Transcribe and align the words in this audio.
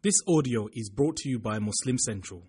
This 0.00 0.14
audio 0.28 0.68
is 0.74 0.90
brought 0.90 1.16
to 1.16 1.28
you 1.28 1.40
by 1.40 1.58
Muslim 1.58 1.98
Central. 1.98 2.44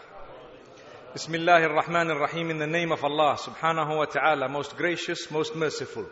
Bismillahir 1.16 1.76
Rahmanir 1.76 2.20
Rahim 2.20 2.50
in 2.50 2.58
the 2.58 2.68
name 2.68 2.92
of 2.92 3.02
Allah 3.02 3.36
subhanahu 3.36 3.96
wa 3.96 4.04
ta'ala, 4.04 4.48
most 4.48 4.76
gracious, 4.76 5.32
most 5.32 5.56
merciful. 5.56 6.06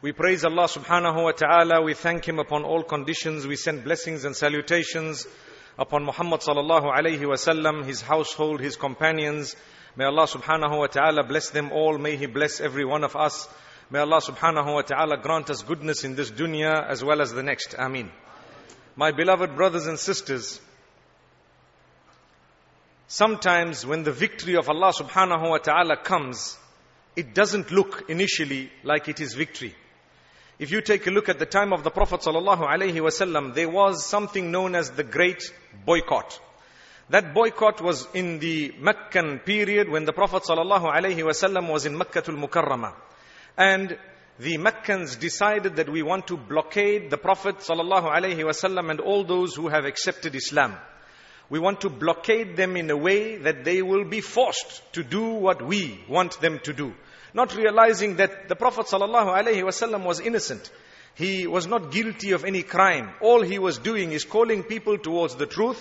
We 0.00 0.10
praise 0.10 0.44
Allah 0.44 0.66
subhanahu 0.66 1.22
wa 1.22 1.30
ta'ala, 1.30 1.80
we 1.80 1.94
thank 1.94 2.26
Him 2.26 2.40
upon 2.40 2.64
all 2.64 2.82
conditions, 2.82 3.46
we 3.46 3.54
send 3.54 3.84
blessings 3.84 4.24
and 4.24 4.34
salutations 4.34 5.28
upon 5.78 6.04
Muhammad 6.04 6.40
sallallahu 6.40 6.92
alayhi 6.92 7.20
wasallam, 7.20 7.84
his 7.84 8.00
household, 8.02 8.60
his 8.60 8.76
companions. 8.76 9.56
May 9.96 10.04
Allah 10.06 10.26
subhanahu 10.26 10.78
wa 10.78 10.86
ta'ala 10.86 11.24
bless 11.24 11.50
them 11.50 11.70
all, 11.70 11.98
may 11.98 12.16
He 12.16 12.26
bless 12.26 12.60
every 12.60 12.84
one 12.84 13.04
of 13.04 13.14
us. 13.14 13.46
May 13.90 13.98
Allah 13.98 14.20
subhanahu 14.22 14.74
wa 14.74 14.80
ta'ala 14.80 15.18
grant 15.18 15.50
us 15.50 15.62
goodness 15.62 16.04
in 16.04 16.14
this 16.14 16.30
dunya 16.30 16.88
as 16.88 17.04
well 17.04 17.20
as 17.20 17.32
the 17.32 17.42
next. 17.42 17.74
Ameen. 17.78 18.10
My 18.96 19.12
beloved 19.12 19.54
brothers 19.54 19.86
and 19.86 19.98
sisters, 19.98 20.60
sometimes 23.06 23.84
when 23.84 24.02
the 24.02 24.12
victory 24.12 24.56
of 24.56 24.70
Allah 24.70 24.92
subhanahu 24.92 25.50
wa 25.50 25.58
ta'ala 25.58 25.98
comes, 25.98 26.56
it 27.16 27.34
doesn't 27.34 27.70
look 27.70 28.04
initially 28.08 28.70
like 28.82 29.08
it 29.08 29.20
is 29.20 29.34
victory. 29.34 29.74
If 30.62 30.70
you 30.70 30.80
take 30.80 31.08
a 31.08 31.10
look 31.10 31.28
at 31.28 31.40
the 31.40 31.44
time 31.44 31.72
of 31.72 31.82
the 31.82 31.90
Prophet 31.90 32.20
wasallam, 32.20 33.52
there 33.52 33.68
was 33.68 34.06
something 34.06 34.52
known 34.52 34.76
as 34.76 34.92
the 34.92 35.02
Great 35.02 35.42
Boycott. 35.84 36.40
That 37.10 37.34
boycott 37.34 37.80
was 37.80 38.06
in 38.14 38.38
the 38.38 38.72
Meccan 38.78 39.40
period 39.40 39.88
when 39.88 40.04
the 40.04 40.12
Prophet 40.12 40.44
wasallam 40.44 41.68
was 41.68 41.84
in 41.84 41.98
Meccatul 41.98 42.38
Mukarramah. 42.40 42.94
And 43.58 43.98
the 44.38 44.56
Meccans 44.58 45.16
decided 45.16 45.74
that 45.74 45.90
we 45.90 46.04
want 46.04 46.28
to 46.28 46.36
blockade 46.36 47.10
the 47.10 47.18
Prophet 47.18 47.56
wasallam 47.56 48.88
and 48.88 49.00
all 49.00 49.24
those 49.24 49.56
who 49.56 49.66
have 49.66 49.84
accepted 49.84 50.36
Islam. 50.36 50.76
We 51.50 51.58
want 51.58 51.80
to 51.80 51.90
blockade 51.90 52.56
them 52.56 52.76
in 52.76 52.88
a 52.88 52.96
way 52.96 53.36
that 53.38 53.64
they 53.64 53.82
will 53.82 54.04
be 54.04 54.20
forced 54.20 54.92
to 54.92 55.02
do 55.02 55.24
what 55.32 55.60
we 55.60 56.04
want 56.08 56.40
them 56.40 56.60
to 56.62 56.72
do. 56.72 56.94
Not 57.34 57.54
realizing 57.56 58.16
that 58.16 58.48
the 58.48 58.56
Prophet 58.56 58.86
ﷺ 58.86 60.04
was 60.04 60.20
innocent. 60.20 60.70
He 61.14 61.46
was 61.46 61.66
not 61.66 61.90
guilty 61.90 62.32
of 62.32 62.44
any 62.44 62.62
crime. 62.62 63.10
All 63.20 63.42
he 63.42 63.58
was 63.58 63.78
doing 63.78 64.12
is 64.12 64.24
calling 64.24 64.62
people 64.62 64.98
towards 64.98 65.36
the 65.36 65.46
truth, 65.46 65.80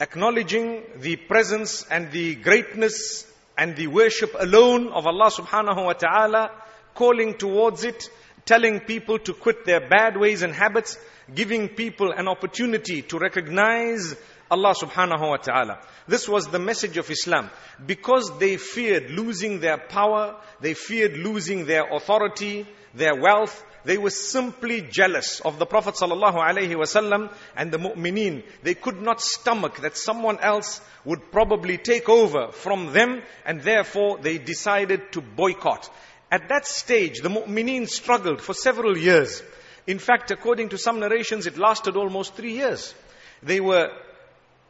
acknowledging 0.00 0.82
the 0.96 1.16
presence 1.16 1.86
and 1.90 2.10
the 2.10 2.34
greatness 2.36 3.26
and 3.56 3.76
the 3.76 3.86
worship 3.88 4.34
alone 4.38 4.88
of 4.88 5.06
Allah 5.06 5.30
subhanahu 5.30 5.84
wa 5.84 5.92
ta'ala, 5.92 6.50
calling 6.94 7.34
towards 7.34 7.84
it, 7.84 8.08
telling 8.46 8.80
people 8.80 9.18
to 9.18 9.34
quit 9.34 9.64
their 9.66 9.88
bad 9.88 10.16
ways 10.16 10.42
and 10.42 10.54
habits, 10.54 10.98
giving 11.34 11.68
people 11.68 12.10
an 12.12 12.26
opportunity 12.28 13.02
to 13.02 13.18
recognize 13.18 14.14
Allah 14.50 14.74
subhanahu 14.74 15.28
wa 15.28 15.36
ta'ala. 15.36 15.80
This 16.08 16.28
was 16.28 16.48
the 16.48 16.58
message 16.58 16.96
of 16.96 17.10
Islam. 17.10 17.50
Because 17.84 18.36
they 18.38 18.56
feared 18.56 19.10
losing 19.10 19.60
their 19.60 19.78
power, 19.78 20.36
they 20.60 20.74
feared 20.74 21.16
losing 21.16 21.66
their 21.66 21.88
authority, 21.94 22.66
their 22.94 23.14
wealth, 23.14 23.64
they 23.84 23.96
were 23.96 24.10
simply 24.10 24.82
jealous 24.82 25.40
of 25.40 25.58
the 25.58 25.66
Prophet 25.66 25.94
sallallahu 25.94 26.36
alaihi 26.36 26.74
wasallam 26.74 27.32
and 27.56 27.72
the 27.72 27.78
mu'mineen. 27.78 28.44
They 28.62 28.74
could 28.74 29.00
not 29.00 29.20
stomach 29.22 29.78
that 29.78 29.96
someone 29.96 30.38
else 30.40 30.80
would 31.04 31.32
probably 31.32 31.78
take 31.78 32.08
over 32.08 32.52
from 32.52 32.92
them 32.92 33.22
and 33.46 33.62
therefore 33.62 34.18
they 34.18 34.36
decided 34.38 35.12
to 35.12 35.22
boycott. 35.22 35.88
At 36.30 36.48
that 36.48 36.66
stage, 36.66 37.20
the 37.20 37.30
mu'mineen 37.30 37.88
struggled 37.88 38.42
for 38.42 38.52
several 38.52 38.98
years. 38.98 39.42
In 39.86 39.98
fact, 39.98 40.30
according 40.30 40.68
to 40.70 40.78
some 40.78 41.00
narrations, 41.00 41.46
it 41.46 41.56
lasted 41.56 41.96
almost 41.96 42.34
three 42.34 42.52
years. 42.52 42.94
They 43.42 43.60
were 43.60 43.88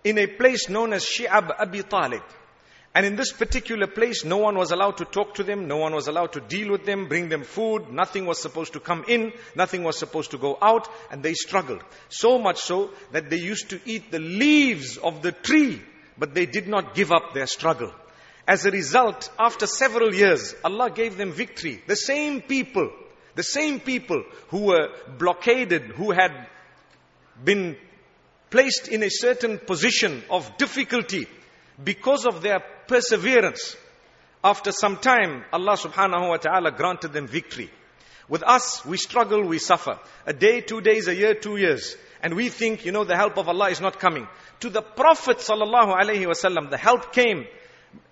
in 0.05 0.19
a 0.19 0.27
place 0.27 0.69
known 0.69 0.93
as 0.93 1.05
Shi'ab 1.05 1.51
Abi 1.59 1.83
Talib. 1.83 2.23
And 2.93 3.07
in 3.07 3.15
this 3.15 3.33
particular 3.33 3.87
place, 3.87 4.25
no 4.25 4.39
one 4.39 4.59
was 4.59 4.73
allowed 4.73 4.97
to 4.97 5.05
talk 5.05 5.35
to 5.35 5.45
them, 5.45 5.69
no 5.69 5.77
one 5.77 5.95
was 5.95 6.09
allowed 6.09 6.33
to 6.33 6.41
deal 6.41 6.73
with 6.73 6.85
them, 6.85 7.07
bring 7.07 7.29
them 7.29 7.45
food, 7.45 7.93
nothing 7.93 8.27
was 8.27 8.43
supposed 8.43 8.73
to 8.73 8.81
come 8.81 9.05
in, 9.07 9.33
nothing 9.55 9.85
was 9.85 9.97
supposed 9.97 10.33
to 10.33 10.39
go 10.39 10.59
out, 10.61 10.89
and 11.13 11.23
they 11.23 11.35
struggled. 11.35 11.85
So 12.09 12.39
much 12.39 12.59
so 12.59 12.91
that 13.13 13.31
they 13.31 13.37
used 13.37 13.71
to 13.71 13.81
eat 13.85 14.11
the 14.11 14.19
leaves 14.19 14.97
of 14.97 15.23
the 15.23 15.31
tree, 15.31 15.81
but 16.19 16.35
they 16.35 16.47
did 16.47 16.67
not 16.67 16.97
give 16.97 17.13
up 17.13 17.33
their 17.33 17.47
struggle. 17.47 17.93
As 18.49 18.67
a 18.67 18.73
result, 18.73 19.31
after 19.39 19.67
several 19.69 20.13
years, 20.13 20.57
Allah 20.65 20.91
gave 20.91 21.17
them 21.17 21.31
victory. 21.31 21.81
The 21.87 21.95
same 21.95 22.43
people, 22.43 22.91
the 23.37 23.45
same 23.45 23.79
people 23.79 24.25
who 24.49 24.65
were 24.65 24.89
blockaded, 25.17 25.83
who 25.83 26.11
had 26.11 26.49
been 27.45 27.77
placed 28.51 28.89
in 28.89 29.03
a 29.03 29.11
certain 29.11 29.59
position 29.59 30.23
of 30.29 30.57
difficulty 30.57 31.27
because 31.83 32.27
of 32.27 32.43
their 32.43 32.61
perseverance. 32.87 33.77
After 34.43 34.73
some 34.73 34.97
time, 34.97 35.45
Allah 35.53 35.77
subhanahu 35.77 36.29
wa 36.29 36.37
ta'ala 36.37 36.73
granted 36.73 37.13
them 37.13 37.27
victory. 37.27 37.71
With 38.29 38.43
us, 38.43 38.85
we 38.87 38.97
struggle, 38.97 39.45
we 39.45 39.59
suffer. 39.59 39.99
A 40.27 40.33
day, 40.33 40.61
two 40.61 40.81
days, 40.81 41.09
a 41.09 41.15
year, 41.15 41.35
two 41.35 41.57
years. 41.57 41.97
And 42.23 42.35
we 42.35 42.49
think, 42.49 42.85
you 42.85 42.93
know, 42.93 43.05
the 43.05 43.17
help 43.17 43.39
of 43.39 43.49
Allah 43.49 43.71
is 43.71 43.81
not 43.81 43.99
coming. 43.99 44.29
To 44.61 44.71
the 44.71 44.83
Prophet 44.83 45.39
sallallahu 45.39 45.97
alaihi 45.97 46.27
wasallam, 46.27 46.71
the 46.71 46.77
help 46.77 47.13
came. 47.13 47.47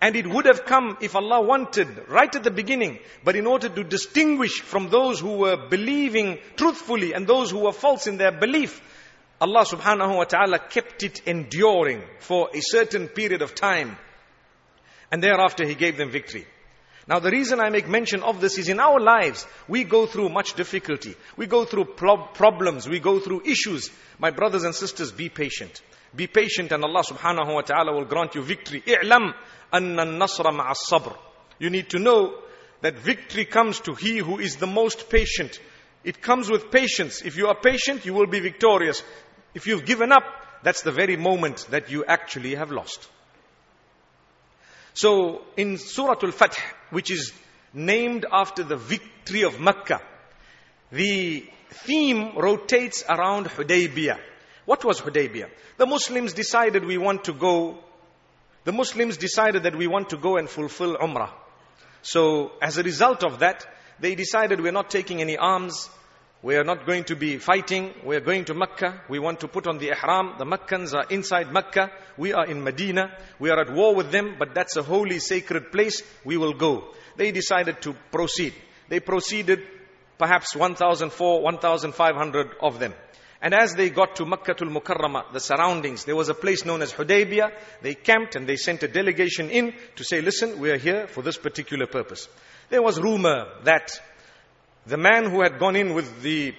And 0.00 0.16
it 0.16 0.26
would 0.26 0.46
have 0.46 0.64
come 0.64 0.98
if 1.00 1.14
Allah 1.14 1.40
wanted, 1.40 2.08
right 2.08 2.34
at 2.34 2.42
the 2.42 2.50
beginning. 2.50 2.98
But 3.22 3.36
in 3.36 3.46
order 3.46 3.68
to 3.68 3.84
distinguish 3.84 4.60
from 4.60 4.90
those 4.90 5.20
who 5.20 5.38
were 5.38 5.68
believing 5.68 6.38
truthfully 6.56 7.12
and 7.12 7.26
those 7.26 7.50
who 7.50 7.60
were 7.60 7.72
false 7.72 8.06
in 8.06 8.16
their 8.16 8.32
belief, 8.32 8.82
Allah 9.40 9.64
subhanahu 9.64 10.16
wa 10.16 10.24
ta'ala 10.24 10.58
kept 10.58 11.02
it 11.04 11.26
enduring 11.26 12.02
for 12.18 12.48
a 12.52 12.60
certain 12.60 13.08
period 13.08 13.42
of 13.42 13.54
time. 13.54 13.96
And 15.12 15.22
thereafter 15.22 15.64
He 15.64 15.74
gave 15.74 15.96
them 15.96 16.10
victory. 16.10 16.46
Now 17.06 17.20
the 17.20 17.30
reason 17.30 17.58
I 17.58 17.70
make 17.70 17.88
mention 17.88 18.22
of 18.22 18.40
this 18.40 18.58
is 18.58 18.68
in 18.68 18.80
our 18.80 19.00
lives, 19.00 19.46
we 19.66 19.84
go 19.84 20.06
through 20.06 20.28
much 20.28 20.54
difficulty. 20.54 21.14
We 21.36 21.46
go 21.46 21.64
through 21.64 21.86
problems. 21.96 22.86
We 22.86 22.98
go 23.00 23.18
through 23.18 23.42
issues. 23.46 23.90
My 24.18 24.30
brothers 24.30 24.64
and 24.64 24.74
sisters, 24.74 25.10
be 25.10 25.30
patient. 25.30 25.80
Be 26.14 26.26
patient 26.26 26.72
and 26.72 26.84
Allah 26.84 27.02
subhanahu 27.02 27.54
wa 27.54 27.62
ta'ala 27.62 27.94
will 27.94 28.04
grant 28.04 28.34
you 28.34 28.42
victory. 28.42 28.82
i'lam 28.86 29.32
anna 29.72 30.04
nasra 30.04 30.52
ma'a 30.52 30.74
sabr. 30.74 31.16
You 31.58 31.70
need 31.70 31.90
to 31.90 31.98
know 31.98 32.34
that 32.82 32.98
victory 32.98 33.44
comes 33.44 33.80
to 33.80 33.94
he 33.94 34.18
who 34.18 34.38
is 34.38 34.56
the 34.56 34.66
most 34.66 35.08
patient. 35.08 35.58
It 36.04 36.22
comes 36.22 36.50
with 36.50 36.70
patience. 36.70 37.22
If 37.22 37.36
you 37.36 37.48
are 37.48 37.56
patient, 37.60 38.04
you 38.06 38.14
will 38.14 38.26
be 38.26 38.40
victorious. 38.40 39.02
If 39.54 39.66
you've 39.66 39.84
given 39.84 40.12
up, 40.12 40.24
that's 40.62 40.82
the 40.82 40.92
very 40.92 41.16
moment 41.16 41.66
that 41.70 41.90
you 41.90 42.04
actually 42.04 42.54
have 42.54 42.70
lost. 42.70 43.08
So 44.94 45.42
in 45.56 45.78
Surah 45.78 46.16
Al-Fath, 46.22 46.58
which 46.90 47.10
is 47.10 47.32
named 47.72 48.26
after 48.30 48.64
the 48.64 48.76
victory 48.76 49.42
of 49.42 49.60
Mecca, 49.60 50.00
the 50.90 51.46
theme 51.70 52.32
rotates 52.36 53.04
around 53.08 53.46
Hudaybiyah. 53.46 54.18
What 54.64 54.84
was 54.84 55.00
Hudaybiyah? 55.00 55.50
The 55.76 55.86
Muslims 55.86 56.32
decided 56.32 56.84
we 56.84 56.98
want 56.98 57.24
to 57.24 57.32
go, 57.32 57.78
the 58.64 58.72
Muslims 58.72 59.16
decided 59.16 59.62
that 59.62 59.76
we 59.76 59.86
want 59.86 60.10
to 60.10 60.16
go 60.16 60.36
and 60.36 60.48
fulfill 60.48 60.96
Umrah. 60.96 61.30
So 62.02 62.52
as 62.60 62.78
a 62.78 62.82
result 62.82 63.24
of 63.24 63.38
that, 63.40 63.66
they 64.00 64.14
decided 64.14 64.60
we're 64.60 64.72
not 64.72 64.90
taking 64.90 65.20
any 65.20 65.36
arms, 65.36 65.88
we 66.40 66.54
are 66.54 66.62
not 66.62 66.86
going 66.86 67.02
to 67.04 67.16
be 67.16 67.38
fighting. 67.38 67.92
We 68.04 68.14
are 68.14 68.20
going 68.20 68.44
to 68.44 68.54
Mecca. 68.54 69.02
We 69.08 69.18
want 69.18 69.40
to 69.40 69.48
put 69.48 69.66
on 69.66 69.78
the 69.78 69.88
ihram. 69.88 70.34
The 70.38 70.44
Meccans 70.44 70.94
are 70.94 71.04
inside 71.10 71.52
Mecca. 71.52 71.90
We 72.16 72.32
are 72.32 72.46
in 72.46 72.62
Medina. 72.62 73.10
We 73.40 73.50
are 73.50 73.58
at 73.60 73.72
war 73.72 73.94
with 73.94 74.12
them, 74.12 74.36
but 74.38 74.54
that's 74.54 74.76
a 74.76 74.84
holy, 74.84 75.18
sacred 75.18 75.72
place. 75.72 76.02
We 76.24 76.36
will 76.36 76.54
go. 76.54 76.94
They 77.16 77.32
decided 77.32 77.82
to 77.82 77.96
proceed. 78.12 78.54
They 78.88 79.00
proceeded, 79.00 79.62
perhaps 80.16 80.54
1,004, 80.54 81.42
1,500 81.42 82.54
of 82.62 82.78
them. 82.78 82.94
And 83.42 83.52
as 83.52 83.74
they 83.74 83.90
got 83.90 84.16
to 84.16 84.24
Makkatul 84.24 84.70
Mukarramah, 84.70 85.32
the 85.32 85.40
surroundings, 85.40 86.04
there 86.04 86.16
was 86.16 86.28
a 86.28 86.34
place 86.34 86.64
known 86.64 86.82
as 86.82 86.92
Hudaybiyah. 86.92 87.50
They 87.82 87.94
camped 87.94 88.36
and 88.36 88.48
they 88.48 88.56
sent 88.56 88.84
a 88.84 88.88
delegation 88.88 89.50
in 89.50 89.74
to 89.96 90.04
say, 90.04 90.20
listen, 90.20 90.60
we 90.60 90.70
are 90.70 90.78
here 90.78 91.08
for 91.08 91.22
this 91.22 91.36
particular 91.36 91.86
purpose. 91.86 92.28
There 92.68 92.82
was 92.82 93.00
rumor 93.00 93.46
that 93.64 94.00
the 94.88 94.96
man 94.96 95.30
who 95.30 95.42
had 95.42 95.58
gone 95.58 95.76
in 95.76 95.94
with 95.94 96.22
the 96.22 96.54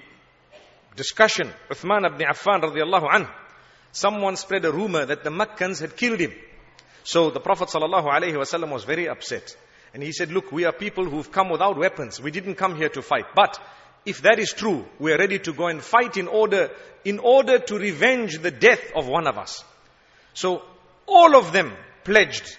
discussion, 0.96 1.50
Uthman 1.70 2.06
ibn 2.06 2.28
Affan 2.28 2.62
radiallahu 2.62 3.10
anhu, 3.10 3.30
someone 3.92 4.36
spread 4.36 4.66
a 4.66 4.72
rumor 4.72 5.06
that 5.06 5.24
the 5.24 5.32
Meccans 5.32 5.80
had 5.80 5.98
killed 5.98 6.20
him. 6.20 6.34
So 7.04 7.32
the 7.32 7.40
Prophet 7.40 7.70
sallallahu 7.70 8.06
alaihi 8.06 8.36
wasallam 8.36 8.72
was 8.72 8.84
very 8.84 9.08
upset. 9.10 9.56
And 9.94 10.04
he 10.04 10.12
said, 10.12 10.32
look, 10.32 10.52
we 10.52 10.66
are 10.66 10.72
people 10.72 11.06
who've 11.06 11.32
come 11.32 11.50
without 11.50 11.78
weapons. 11.78 12.22
We 12.22 12.30
didn't 12.30 12.56
come 12.56 12.76
here 12.76 12.90
to 12.90 13.02
fight. 13.02 13.26
But 13.36 13.60
if 14.06 14.22
that 14.22 14.38
is 14.38 14.54
true, 14.54 14.86
we 15.00 15.12
are 15.12 15.18
ready 15.18 15.40
to 15.40 15.54
go 15.54 15.68
and 15.68 15.82
fight 15.82 16.18
in 16.18 16.28
order, 16.28 16.70
in 17.04 17.18
order 17.18 17.58
to 17.58 17.80
revenge 17.80 18.38
the 18.38 18.52
death 18.52 18.92
of 18.96 19.08
one 19.08 19.28
of 19.28 19.38
us. 19.38 19.64
So 20.36 20.62
all 21.08 21.36
of 21.36 21.52
them 21.52 21.74
pledged 22.04 22.58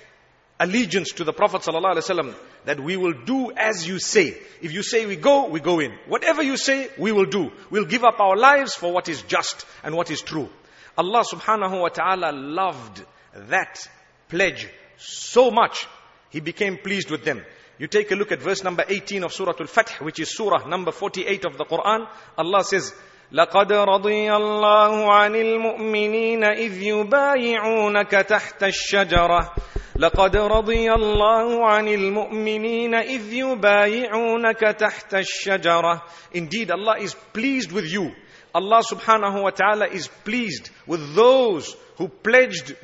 allegiance 0.58 1.12
to 1.12 1.24
the 1.24 1.32
Prophet 1.32 1.62
ﷺ 1.62 2.34
that 2.64 2.80
we 2.80 2.96
will 2.96 3.12
do 3.12 3.52
as 3.52 3.86
you 3.86 3.98
say. 3.98 4.36
If 4.60 4.72
you 4.72 4.82
say 4.82 5.06
we 5.06 5.16
go, 5.16 5.48
we 5.48 5.60
go 5.60 5.80
in. 5.80 5.92
Whatever 6.06 6.42
you 6.42 6.56
say, 6.56 6.88
we 6.98 7.12
will 7.12 7.26
do. 7.26 7.50
We'll 7.70 7.84
give 7.84 8.04
up 8.04 8.20
our 8.20 8.36
lives 8.36 8.74
for 8.74 8.92
what 8.92 9.08
is 9.08 9.22
just 9.22 9.66
and 9.82 9.94
what 9.94 10.10
is 10.10 10.20
true. 10.20 10.48
Allah 10.96 11.24
subhanahu 11.24 11.80
wa 11.80 11.88
ta'ala 11.88 12.32
loved 12.32 13.02
that 13.48 13.88
pledge 14.28 14.68
so 14.98 15.50
much, 15.50 15.86
He 16.30 16.40
became 16.40 16.76
pleased 16.76 17.10
with 17.10 17.24
them. 17.24 17.42
You 17.78 17.86
take 17.86 18.10
a 18.10 18.14
look 18.14 18.30
at 18.30 18.42
verse 18.42 18.62
number 18.62 18.84
18 18.86 19.24
of 19.24 19.32
Surah 19.32 19.54
Al-Fath, 19.58 20.02
which 20.02 20.20
is 20.20 20.36
Surah 20.36 20.68
number 20.68 20.92
48 20.92 21.46
of 21.46 21.56
the 21.56 21.64
Quran. 21.64 22.06
Allah 22.36 22.62
says, 22.62 22.92
لقد 23.32 23.72
رضي 23.72 24.32
الله 24.32 25.12
عن 25.12 25.34
المؤمنين 25.36 26.44
إذ 26.44 26.82
يبايعونك 26.82 28.10
تحت 28.10 28.62
الشجرة 28.62 29.54
لقد 29.96 30.36
رضي 30.36 30.92
الله 30.92 31.66
عن 31.66 31.88
المؤمنين 31.88 32.94
إذ 32.94 33.32
يبايعونك 33.32 34.60
تحت 34.60 35.14
الشجرة 35.14 36.02
Indeed, 36.32 36.70
Allah 36.70 36.96
is 36.98 37.14
pleased 37.32 37.70
with 37.72 37.86
you. 37.86 38.10
Allah 38.52 38.82
subhanahu 38.82 39.42
wa 39.42 39.50
ta'ala 39.50 39.86
is 39.86 40.08
pleased 40.24 40.70
with 40.86 41.14
those 41.14 41.76
who 41.98 42.08
pledged 42.08 42.74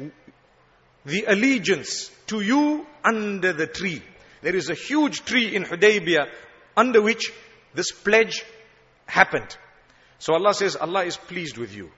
the 1.04 1.24
allegiance 1.26 2.10
to 2.28 2.40
you 2.40 2.86
under 3.04 3.52
the 3.52 3.66
tree. 3.66 4.00
There 4.42 4.54
is 4.54 4.70
a 4.70 4.74
huge 4.74 5.24
tree 5.24 5.56
in 5.56 5.64
Hudaybiyah 5.64 6.26
under 6.76 7.02
which 7.02 7.32
this 7.74 7.90
pledge 7.90 8.44
happened. 9.06 9.56
So 10.19 10.33
Allah 10.33 10.53
says, 10.53 10.75
Allah 10.75 11.03
is 11.05 11.17
pleased 11.17 11.57
with 11.57 11.73
you. 11.73 11.89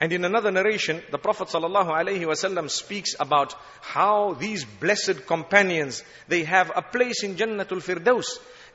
And 0.00 0.12
in 0.12 0.24
another 0.24 0.50
narration, 0.50 1.00
the 1.12 1.18
Prophet 1.18 1.46
ﷺ 1.46 2.70
speaks 2.70 3.14
about 3.20 3.54
how 3.82 4.34
these 4.34 4.64
blessed 4.64 5.26
companions, 5.26 6.02
they 6.26 6.42
have 6.42 6.72
a 6.74 6.82
place 6.82 7.22
in 7.22 7.36
Jannatul 7.36 7.80
Firdaus, 7.80 8.26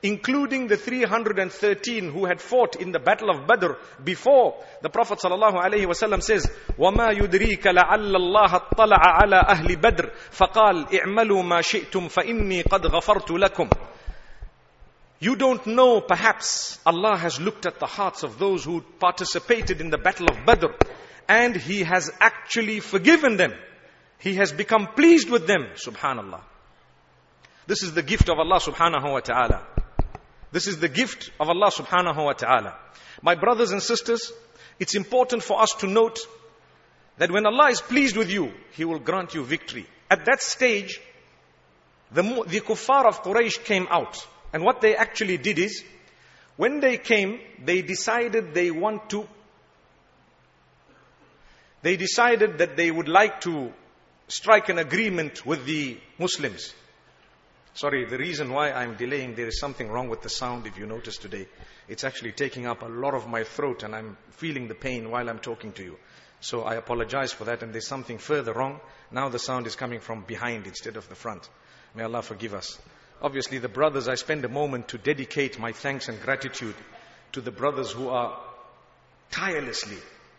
including 0.01 0.67
the 0.67 0.77
313 0.77 2.11
who 2.11 2.25
had 2.25 2.39
fought 2.39 2.77
in 2.77 2.93
the 2.93 2.99
battle 2.99 3.29
of 3.29 3.45
Badr 3.45 3.73
before. 4.03 4.63
The 4.81 4.89
Prophet 4.89 5.19
ﷺ 5.19 6.23
says, 6.23 6.49
وَمَا 6.77 7.17
يُدْرِيكَ 7.17 7.63
لَعَلَّ 7.63 8.15
اللَّهَ 8.15 8.53
اطَّلَعَ 8.53 9.01
عَلَى 9.01 9.43
أَهْلِ 9.49 9.81
بَدْرٍ 9.81 10.11
فَقَالْ 10.31 10.87
اِعْمَلُوا 10.93 11.43
مَا 11.43 11.61
شِئْتُمْ 11.61 12.07
فَإِنِّي 12.07 12.61
قَدْ 12.61 12.85
غَفَرْتُ 12.87 13.31
لَكُمْ 13.31 13.69
you 15.22 15.36
don't 15.36 15.64
know, 15.68 16.00
perhaps 16.00 16.80
Allah 16.84 17.16
has 17.16 17.40
looked 17.40 17.64
at 17.64 17.78
the 17.78 17.86
hearts 17.86 18.24
of 18.24 18.40
those 18.40 18.64
who 18.64 18.80
participated 18.98 19.80
in 19.80 19.88
the 19.88 19.96
battle 19.96 20.26
of 20.28 20.44
Badr 20.44 20.66
and 21.28 21.54
He 21.54 21.84
has 21.84 22.10
actually 22.18 22.80
forgiven 22.80 23.36
them. 23.36 23.52
He 24.18 24.34
has 24.34 24.50
become 24.50 24.88
pleased 24.96 25.30
with 25.30 25.46
them, 25.46 25.68
subhanallah. 25.76 26.40
This 27.68 27.84
is 27.84 27.94
the 27.94 28.02
gift 28.02 28.28
of 28.30 28.38
Allah 28.40 28.58
subhanahu 28.58 29.12
wa 29.12 29.20
ta'ala. 29.20 29.64
This 30.50 30.66
is 30.66 30.80
the 30.80 30.88
gift 30.88 31.30
of 31.38 31.48
Allah 31.48 31.70
subhanahu 31.70 32.24
wa 32.24 32.32
ta'ala. 32.32 32.76
My 33.22 33.36
brothers 33.36 33.70
and 33.70 33.80
sisters, 33.80 34.32
it's 34.80 34.96
important 34.96 35.44
for 35.44 35.62
us 35.62 35.70
to 35.78 35.86
note 35.86 36.18
that 37.18 37.30
when 37.30 37.46
Allah 37.46 37.70
is 37.70 37.80
pleased 37.80 38.16
with 38.16 38.28
you, 38.28 38.52
He 38.72 38.84
will 38.84 38.98
grant 38.98 39.34
you 39.34 39.44
victory. 39.44 39.86
At 40.10 40.24
that 40.24 40.42
stage, 40.42 41.00
the, 42.10 42.22
the 42.22 42.60
kuffar 42.60 43.06
of 43.06 43.22
Quraysh 43.22 43.62
came 43.62 43.86
out. 43.88 44.26
And 44.52 44.64
what 44.64 44.80
they 44.80 44.96
actually 44.96 45.38
did 45.38 45.58
is, 45.58 45.82
when 46.56 46.80
they 46.80 46.98
came, 46.98 47.40
they 47.64 47.82
decided 47.82 48.54
they 48.54 48.70
want 48.70 49.08
to, 49.10 49.26
they 51.82 51.96
decided 51.96 52.58
that 52.58 52.76
they 52.76 52.90
would 52.90 53.08
like 53.08 53.40
to 53.42 53.72
strike 54.28 54.68
an 54.68 54.78
agreement 54.78 55.44
with 55.44 55.64
the 55.64 55.98
Muslims. 56.18 56.74
Sorry, 57.74 58.04
the 58.04 58.18
reason 58.18 58.52
why 58.52 58.70
I'm 58.70 58.96
delaying, 58.96 59.34
there 59.34 59.46
is 59.46 59.58
something 59.58 59.88
wrong 59.88 60.10
with 60.10 60.20
the 60.20 60.28
sound 60.28 60.66
if 60.66 60.78
you 60.78 60.86
notice 60.86 61.16
today. 61.16 61.46
It's 61.88 62.04
actually 62.04 62.32
taking 62.32 62.66
up 62.66 62.82
a 62.82 62.86
lot 62.86 63.14
of 63.14 63.26
my 63.26 63.44
throat 63.44 63.82
and 63.82 63.94
I'm 63.94 64.18
feeling 64.32 64.68
the 64.68 64.74
pain 64.74 65.10
while 65.10 65.28
I'm 65.28 65.38
talking 65.38 65.72
to 65.72 65.82
you. 65.82 65.96
So 66.40 66.62
I 66.62 66.74
apologize 66.74 67.32
for 67.32 67.44
that 67.44 67.62
and 67.62 67.72
there's 67.72 67.88
something 67.88 68.18
further 68.18 68.52
wrong. 68.52 68.80
Now 69.10 69.30
the 69.30 69.38
sound 69.38 69.66
is 69.66 69.74
coming 69.74 70.00
from 70.00 70.22
behind 70.22 70.66
instead 70.66 70.96
of 70.96 71.08
the 71.08 71.14
front. 71.14 71.48
May 71.94 72.04
Allah 72.04 72.20
forgive 72.20 72.52
us. 72.52 72.78
Obviously, 73.22 73.58
the 73.58 73.68
brothers, 73.68 74.08
I 74.08 74.16
spend 74.16 74.44
a 74.44 74.48
moment 74.48 74.88
to 74.88 74.98
dedicate 74.98 75.56
my 75.58 75.70
thanks 75.70 76.08
and 76.08 76.20
gratitude 76.20 76.74
to 77.32 77.40
the 77.40 77.52
brothers 77.52 77.92
who 77.92 78.08
are 78.08 78.38
tirelessly 79.30 79.96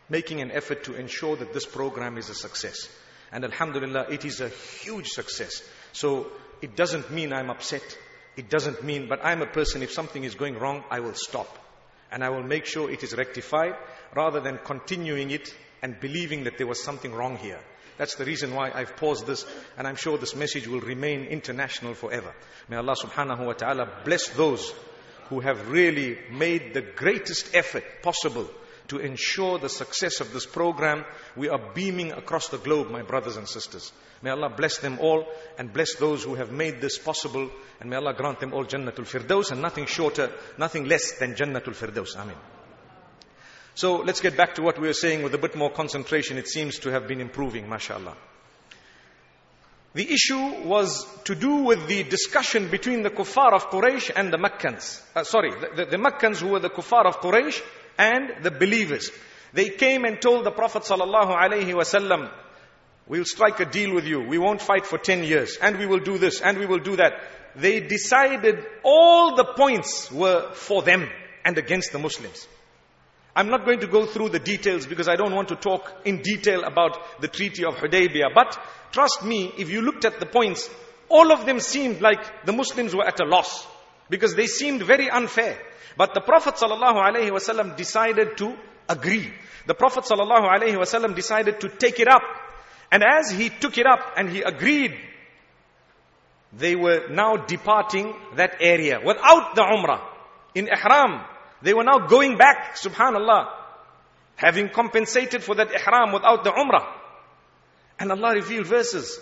making 0.09 0.41
an 0.41 0.51
effort 0.51 0.83
to 0.83 0.95
ensure 0.95 1.37
that 1.37 1.53
this 1.53 1.65
program 1.65 2.17
is 2.17 2.29
a 2.29 2.35
success. 2.35 2.89
And 3.31 3.45
Alhamdulillah, 3.45 4.07
it 4.11 4.25
is 4.25 4.41
a 4.41 4.49
huge 4.49 5.07
success. 5.07 5.63
So 5.93 6.27
it 6.61 6.75
doesn't 6.75 7.09
mean 7.09 7.31
I'm 7.31 7.49
upset. 7.49 7.97
It 8.35 8.49
doesn't 8.49 8.83
mean, 8.83 9.07
but 9.07 9.23
I'm 9.23 9.41
a 9.41 9.47
person, 9.47 9.81
if 9.81 9.91
something 9.91 10.25
is 10.25 10.35
going 10.35 10.59
wrong, 10.59 10.83
I 10.91 10.99
will 10.99 11.13
stop. 11.13 11.57
And 12.11 12.21
I 12.21 12.29
will 12.29 12.43
make 12.43 12.65
sure 12.65 12.91
it 12.91 13.01
is 13.01 13.15
rectified 13.15 13.75
rather 14.13 14.41
than 14.41 14.59
continuing 14.63 15.31
it 15.31 15.55
and 15.81 15.99
believing 15.99 16.43
that 16.43 16.57
there 16.57 16.67
was 16.67 16.83
something 16.83 17.13
wrong 17.13 17.37
here. 17.37 17.59
That's 17.97 18.15
the 18.15 18.25
reason 18.25 18.53
why 18.53 18.71
I've 18.73 18.95
paused 18.97 19.27
this 19.27 19.45
and 19.77 19.87
I'm 19.87 19.95
sure 19.95 20.17
this 20.17 20.35
message 20.35 20.67
will 20.67 20.81
remain 20.81 21.25
international 21.25 21.93
forever. 21.93 22.33
May 22.69 22.77
Allah 22.77 22.95
subhanahu 22.95 23.45
wa 23.45 23.53
ta'ala 23.53 24.01
bless 24.03 24.29
those 24.29 24.73
who 25.29 25.39
have 25.39 25.69
really 25.69 26.17
made 26.31 26.73
the 26.73 26.81
greatest 26.81 27.55
effort 27.55 27.83
possible 28.01 28.49
to 28.87 28.97
ensure 28.99 29.57
the 29.57 29.69
success 29.69 30.19
of 30.19 30.33
this 30.33 30.45
program. 30.45 31.05
We 31.35 31.49
are 31.49 31.71
beaming 31.73 32.11
across 32.11 32.49
the 32.49 32.57
globe, 32.57 32.91
my 32.91 33.01
brothers 33.01 33.37
and 33.37 33.47
sisters. 33.47 33.91
May 34.21 34.29
Allah 34.29 34.49
bless 34.49 34.77
them 34.79 34.99
all 34.99 35.25
and 35.57 35.71
bless 35.71 35.95
those 35.95 36.23
who 36.23 36.35
have 36.35 36.51
made 36.51 36.81
this 36.81 36.97
possible. 36.97 37.49
And 37.79 37.89
may 37.89 37.95
Allah 37.95 38.13
grant 38.13 38.39
them 38.39 38.53
all 38.53 38.65
Jannatul 38.65 39.05
Firdaus 39.05 39.51
and 39.51 39.61
nothing 39.61 39.85
shorter, 39.85 40.31
nothing 40.57 40.85
less 40.85 41.17
than 41.19 41.35
Jannatul 41.35 41.75
Firdaus. 41.75 42.15
Amen. 42.17 42.35
So 43.75 43.97
let's 43.97 44.21
get 44.21 44.37
back 44.37 44.55
to 44.55 44.61
what 44.61 44.79
we 44.79 44.87
were 44.87 44.93
saying 44.93 45.23
with 45.23 45.33
a 45.33 45.37
bit 45.37 45.55
more 45.55 45.71
concentration. 45.71 46.37
It 46.37 46.47
seems 46.47 46.79
to 46.79 46.91
have 46.91 47.07
been 47.07 47.21
improving, 47.21 47.67
mashallah. 47.67 48.15
The 49.95 50.11
issue 50.11 50.63
was 50.63 51.05
to 51.25 51.35
do 51.35 51.57
with 51.57 51.87
the 51.87 52.03
discussion 52.03 52.69
between 52.69 53.03
the 53.03 53.11
kuffar 53.11 53.53
of 53.53 53.69
Quraysh 53.69 54.11
and 54.15 54.33
the 54.33 54.37
Makkans. 54.37 55.01
Uh, 55.15 55.23
sorry, 55.23 55.51
the, 55.51 55.85
the, 55.85 55.85
the 55.91 55.97
Makkans 55.97 56.37
who 56.37 56.47
were 56.47 56.59
the 56.59 56.69
kuffar 56.69 57.05
of 57.05 57.19
Quraysh 57.19 57.61
and 57.97 58.43
the 58.43 58.49
believers. 58.49 59.11
They 59.53 59.69
came 59.69 60.03
and 60.05 60.19
told 60.19 60.45
the 60.45 60.51
Prophet 60.51 60.83
sallallahu 60.83 61.73
wasallam, 61.73 62.31
we'll 63.07 63.25
strike 63.25 63.59
a 63.59 63.65
deal 63.65 63.93
with 63.93 64.05
you. 64.05 64.21
We 64.21 64.39
won't 64.39 64.61
fight 64.61 64.87
for 64.87 64.97
10 64.97 65.23
years. 65.23 65.57
And 65.61 65.77
we 65.77 65.85
will 65.85 65.99
do 65.99 66.17
this 66.17 66.41
and 66.41 66.57
we 66.57 66.65
will 66.65 66.79
do 66.79 66.95
that. 66.95 67.13
They 67.55 67.79
decided 67.79 68.65
all 68.83 69.35
the 69.35 69.45
points 69.45 70.11
were 70.11 70.51
for 70.53 70.81
them 70.81 71.07
and 71.45 71.55
against 71.59 71.91
the 71.91 71.99
Muslims. 71.99 72.47
I'm 73.35 73.49
not 73.49 73.65
going 73.65 73.79
to 73.79 73.87
go 73.87 74.05
through 74.05 74.29
the 74.29 74.39
details 74.39 74.85
because 74.85 75.07
I 75.07 75.15
don't 75.15 75.33
want 75.33 75.47
to 75.49 75.55
talk 75.55 75.91
in 76.05 76.21
detail 76.21 76.63
about 76.63 77.21
the 77.21 77.27
Treaty 77.27 77.65
of 77.65 77.75
Hudaybiyah. 77.75 78.33
But 78.35 78.59
trust 78.91 79.23
me, 79.23 79.51
if 79.57 79.71
you 79.71 79.81
looked 79.81 80.05
at 80.05 80.19
the 80.19 80.27
points, 80.27 80.69
all 81.09 81.31
of 81.31 81.45
them 81.45 81.59
seemed 81.59 82.01
like 82.01 82.45
the 82.45 82.53
Muslims 82.53 82.95
were 82.95 83.05
at 83.05 83.19
a 83.19 83.25
loss 83.25 83.65
because 84.09 84.35
they 84.35 84.45
seemed 84.45 84.83
very 84.83 85.09
unfair. 85.09 85.57
But 85.97 86.13
the 86.13 86.21
Prophet 86.21 86.55
ﷺ 86.55 87.75
decided 87.75 88.37
to 88.37 88.55
agree. 88.87 89.31
The 89.65 89.73
Prophet 89.73 90.03
ﷺ 90.03 91.15
decided 91.15 91.59
to 91.61 91.69
take 91.69 91.99
it 91.99 92.07
up. 92.07 92.21
And 92.91 93.03
as 93.03 93.31
he 93.31 93.49
took 93.49 93.77
it 93.77 93.87
up 93.87 94.13
and 94.17 94.29
he 94.29 94.41
agreed, 94.41 94.93
they 96.51 96.75
were 96.75 97.07
now 97.09 97.35
departing 97.37 98.13
that 98.35 98.57
area 98.59 98.99
without 99.03 99.55
the 99.55 99.61
Umrah. 99.61 100.01
In 100.53 100.67
Ihram, 100.67 101.21
they 101.63 101.73
were 101.73 101.83
now 101.83 102.07
going 102.07 102.37
back, 102.37 102.75
subhanAllah, 102.75 103.47
having 104.35 104.69
compensated 104.69 105.43
for 105.43 105.55
that 105.55 105.71
ihram 105.71 106.11
without 106.11 106.43
the 106.43 106.51
umrah. 106.51 106.85
And 107.97 108.11
Allah 108.11 108.33
revealed 108.35 108.67
verses. 108.67 109.19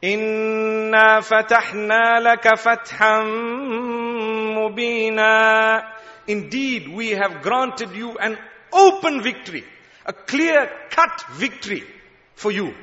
"Inna 0.00 1.20
fatahna 1.20 2.20
لَكَ 2.24 2.46
fathan 2.64 3.26
mubina. 4.56 5.82
Indeed, 6.26 6.88
we 6.88 7.10
have 7.10 7.42
granted 7.42 7.94
you 7.94 8.16
an 8.16 8.38
open 8.72 9.20
victory, 9.20 9.64
a 10.06 10.12
clear 10.12 10.70
cut 10.90 11.24
victory 11.32 11.84
for 12.34 12.50
you. 12.50 12.74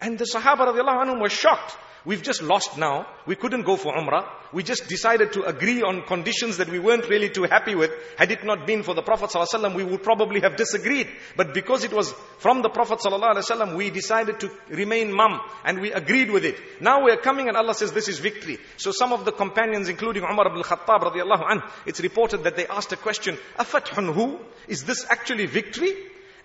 And 0.00 0.18
the 0.18 0.24
Sahaba 0.24 0.66
radiallahu 0.66 1.06
anhum 1.06 1.20
were 1.20 1.28
shocked. 1.28 1.76
We've 2.08 2.22
just 2.22 2.40
lost 2.40 2.78
now. 2.78 3.06
We 3.26 3.36
couldn't 3.36 3.64
go 3.64 3.76
for 3.76 3.92
Umrah. 3.92 4.26
We 4.50 4.62
just 4.62 4.88
decided 4.88 5.34
to 5.34 5.42
agree 5.42 5.82
on 5.82 6.06
conditions 6.06 6.56
that 6.56 6.70
we 6.70 6.78
weren't 6.78 7.06
really 7.10 7.28
too 7.28 7.42
happy 7.42 7.74
with. 7.74 7.90
Had 8.16 8.30
it 8.30 8.44
not 8.44 8.66
been 8.66 8.82
for 8.82 8.94
the 8.94 9.02
Prophet 9.02 9.28
ﷺ, 9.28 9.74
we 9.74 9.84
would 9.84 10.02
probably 10.02 10.40
have 10.40 10.56
disagreed. 10.56 11.06
But 11.36 11.52
because 11.52 11.84
it 11.84 11.92
was 11.92 12.14
from 12.38 12.62
the 12.62 12.70
Prophet 12.70 13.00
ﷺ, 13.00 13.76
we 13.76 13.90
decided 13.90 14.40
to 14.40 14.50
remain 14.70 15.12
mum 15.12 15.38
and 15.66 15.82
we 15.82 15.92
agreed 15.92 16.30
with 16.30 16.46
it. 16.46 16.56
Now 16.80 17.04
we're 17.04 17.18
coming 17.18 17.48
and 17.48 17.58
Allah 17.58 17.74
says 17.74 17.92
this 17.92 18.08
is 18.08 18.20
victory. 18.20 18.56
So 18.78 18.90
some 18.90 19.12
of 19.12 19.26
the 19.26 19.32
companions, 19.32 19.90
including 19.90 20.22
Umar 20.22 20.46
ibn 20.46 20.62
Khattab 20.62 21.00
radiallahu 21.12 21.44
anh, 21.46 21.62
it's 21.84 22.00
reported 22.00 22.42
that 22.44 22.56
they 22.56 22.66
asked 22.68 22.90
a 22.92 22.96
question, 22.96 23.36
Afathun 23.58 24.14
hu? 24.14 24.38
Is 24.66 24.84
this 24.84 25.04
actually 25.10 25.44
victory? 25.44 25.94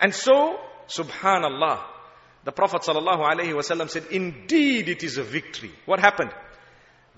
And 0.01 0.13
so, 0.13 0.59
subhanallah, 0.89 1.79
The 2.45 2.51
Prophet 2.51 2.81
ﷺ 2.81 3.89
said, 3.89 4.05
indeed 4.11 4.89
it 4.89 5.03
is 5.03 5.17
a 5.17 5.23
victory. 5.23 5.71
What 5.85 5.99
happened? 5.99 6.31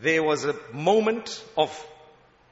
There 0.02 0.24
was 0.24 0.46
a 0.46 0.56
moment 0.74 1.44
of 1.58 1.72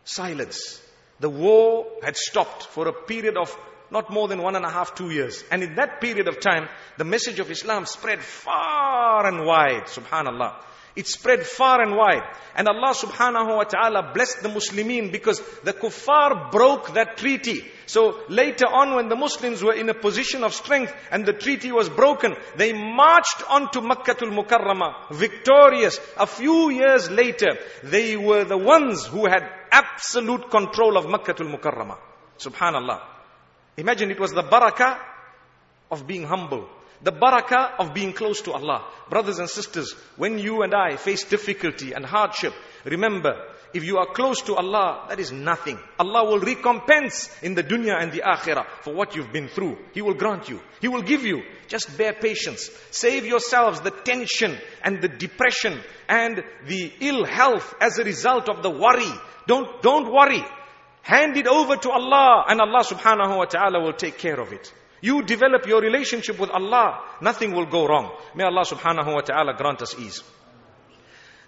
silence. 0.05 0.81
The 1.19 1.29
war 1.29 1.85
had 2.03 2.17
stopped 2.17 2.63
for 2.63 2.87
a 2.87 2.93
period 2.93 3.37
of 3.37 3.55
not 3.91 4.09
more 4.09 4.27
than 4.27 4.41
one 4.41 4.55
and 4.55 4.65
a 4.65 4.69
half, 4.71 4.95
two 4.95 5.11
years. 5.11 5.43
And 5.51 5.61
in 5.61 5.75
that 5.75 6.01
period 6.01 6.27
of 6.27 6.39
time, 6.39 6.67
the 6.97 7.03
message 7.03 7.39
of 7.39 7.51
Islam 7.51 7.85
spread 7.85 8.21
far 8.21 9.27
and 9.27 9.45
wide, 9.45 9.83
subhanallah. 9.85 10.55
It 10.95 11.07
spread 11.07 11.43
far 11.43 11.81
and 11.81 11.95
wide. 11.95 12.23
And 12.55 12.67
Allah 12.67 12.93
subhanahu 12.93 13.57
wa 13.57 13.63
ta'ala 13.63 14.11
blessed 14.13 14.43
the 14.43 14.49
Muslimin 14.49 15.11
because 15.11 15.41
the 15.63 15.73
kuffar 15.73 16.51
broke 16.51 16.93
that 16.93 17.17
treaty. 17.17 17.65
So 17.87 18.19
later 18.29 18.65
on 18.67 18.95
when 18.95 19.09
the 19.09 19.15
Muslims 19.15 19.63
were 19.63 19.73
in 19.73 19.89
a 19.89 19.95
position 19.95 20.43
of 20.43 20.53
strength 20.53 20.93
and 21.09 21.25
the 21.25 21.33
treaty 21.33 21.71
was 21.71 21.89
broken, 21.89 22.35
they 22.55 22.73
marched 22.73 23.43
on 23.49 23.71
to 23.71 23.81
Makkatul 23.81 24.31
Mukarramah, 24.31 25.11
victorious. 25.11 25.99
A 26.17 26.27
few 26.27 26.69
years 26.69 27.09
later, 27.09 27.57
they 27.83 28.15
were 28.15 28.43
the 28.43 28.57
ones 28.57 29.05
who 29.07 29.25
had 29.25 29.49
absolute 29.71 30.51
control 30.51 30.95
of 30.95 31.05
Makkatul 31.05 31.51
Mukarramah. 31.51 31.97
Subhanallah. 32.37 33.01
Imagine 33.77 34.11
it 34.11 34.19
was 34.19 34.31
the 34.31 34.43
barakah 34.43 34.99
of 35.89 36.05
being 36.05 36.25
humble. 36.25 36.69
The 37.03 37.11
barakah 37.11 37.79
of 37.79 37.93
being 37.93 38.13
close 38.13 38.41
to 38.43 38.53
Allah. 38.53 38.85
Brothers 39.09 39.39
and 39.39 39.49
sisters, 39.49 39.93
when 40.15 40.39
you 40.39 40.61
and 40.61 40.73
I 40.73 40.95
face 40.95 41.25
difficulty 41.25 41.91
and 41.91 42.05
hardship, 42.05 42.53
remember, 42.85 43.35
if 43.73 43.83
you 43.83 43.97
are 43.97 44.05
close 44.05 44.41
to 44.43 44.55
Allah, 44.55 45.07
that 45.09 45.19
is 45.19 45.31
nothing. 45.31 45.79
Allah 45.99 46.23
will 46.25 46.39
recompense 46.39 47.29
in 47.41 47.55
the 47.55 47.63
dunya 47.63 48.01
and 48.01 48.11
the 48.11 48.21
akhirah 48.21 48.65
for 48.81 48.93
what 48.93 49.15
you've 49.15 49.33
been 49.33 49.47
through. 49.49 49.77
He 49.93 50.01
will 50.01 50.13
grant 50.13 50.47
you. 50.47 50.61
He 50.79 50.87
will 50.87 51.01
give 51.01 51.25
you. 51.25 51.41
Just 51.67 51.97
bear 51.97 52.13
patience. 52.13 52.69
Save 52.91 53.25
yourselves 53.25 53.81
the 53.81 53.91
tension 53.91 54.55
and 54.83 55.01
the 55.01 55.09
depression 55.09 55.79
and 56.07 56.43
the 56.67 56.93
ill 57.01 57.25
health 57.25 57.73
as 57.81 57.97
a 57.97 58.03
result 58.03 58.47
of 58.47 58.61
the 58.61 58.69
worry. 58.69 59.11
Don't, 59.47 59.81
don't 59.81 60.11
worry. 60.13 60.43
Hand 61.01 61.35
it 61.35 61.47
over 61.47 61.75
to 61.75 61.89
Allah 61.91 62.45
and 62.47 62.61
Allah 62.61 62.83
subhanahu 62.83 63.37
wa 63.37 63.45
ta'ala 63.45 63.81
will 63.83 63.93
take 63.93 64.17
care 64.19 64.39
of 64.39 64.53
it. 64.53 64.71
You 65.03 65.21
develop 65.21 65.67
your 65.67 65.81
relationship 65.81 66.39
with 66.39 66.49
Allah, 66.49 67.01
nothing 67.19 67.51
will 67.53 67.65
go 67.65 67.85
wrong. 67.85 68.15
May 68.35 68.45
Allah 68.45 68.63
subhanahu 68.63 69.13
wa 69.13 69.19
ta'ala 69.19 69.53
grant 69.57 69.81
us 69.81 69.99
ease. 69.99 70.23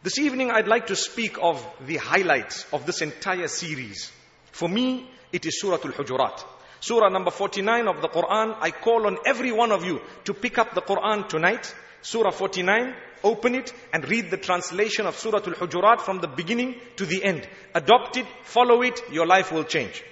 This 0.04 0.20
evening 0.20 0.52
I'd 0.52 0.68
like 0.68 0.88
to 0.88 0.96
speak 0.98 1.38
of 1.42 1.66
the 1.88 1.96
highlights 1.96 2.66
of 2.74 2.86
this 2.86 3.02
entire 3.02 3.48
series. 3.48 4.12
For 4.52 4.68
me, 4.68 5.10
it 5.32 5.46
is 5.46 5.62
Surah 5.62 5.80
Al-Hujurat. 5.86 6.44
Surah 6.82 7.08
number 7.08 7.32
49 7.32 7.88
of 7.88 8.02
the 8.02 8.10
Quran. 8.10 8.58
I 8.60 8.72
call 8.72 9.08
on 9.08 9.20
every 9.26 9.54
one 9.54 9.72
of 9.72 9.86
you 9.86 10.02
to 10.26 10.34
pick 10.34 10.58
up 10.58 10.76
the 10.76 10.82
Quran 10.82 11.30
tonight. 11.30 11.74
Surah 12.02 12.32
49, 12.32 12.94
open 13.24 13.56
it 13.56 13.72
and 13.94 14.06
read 14.10 14.32
the 14.32 14.38
translation 14.38 15.08
of 15.08 15.18
Surah 15.18 15.40
Al-Hujurat 15.40 16.02
from 16.02 16.20
the 16.20 16.28
beginning 16.28 16.76
to 16.98 17.06
the 17.06 17.24
end. 17.24 17.48
Adopt 17.74 18.18
it, 18.18 18.26
follow 18.44 18.82
it, 18.82 19.00
your 19.14 19.26
life 19.26 19.54
will 19.54 19.64
change. 19.64 20.04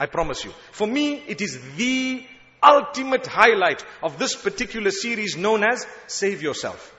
I 0.00 0.06
promise 0.06 0.42
you. 0.42 0.52
For 0.72 0.86
me, 0.86 1.22
it 1.28 1.42
is 1.42 1.60
the 1.76 2.24
ultimate 2.62 3.26
highlight 3.26 3.84
of 4.02 4.18
this 4.18 4.36
particular 4.36 4.90
series 4.90 5.36
known 5.36 5.64
as 5.64 5.86
Save 6.06 6.42
Yourself. 6.42 6.94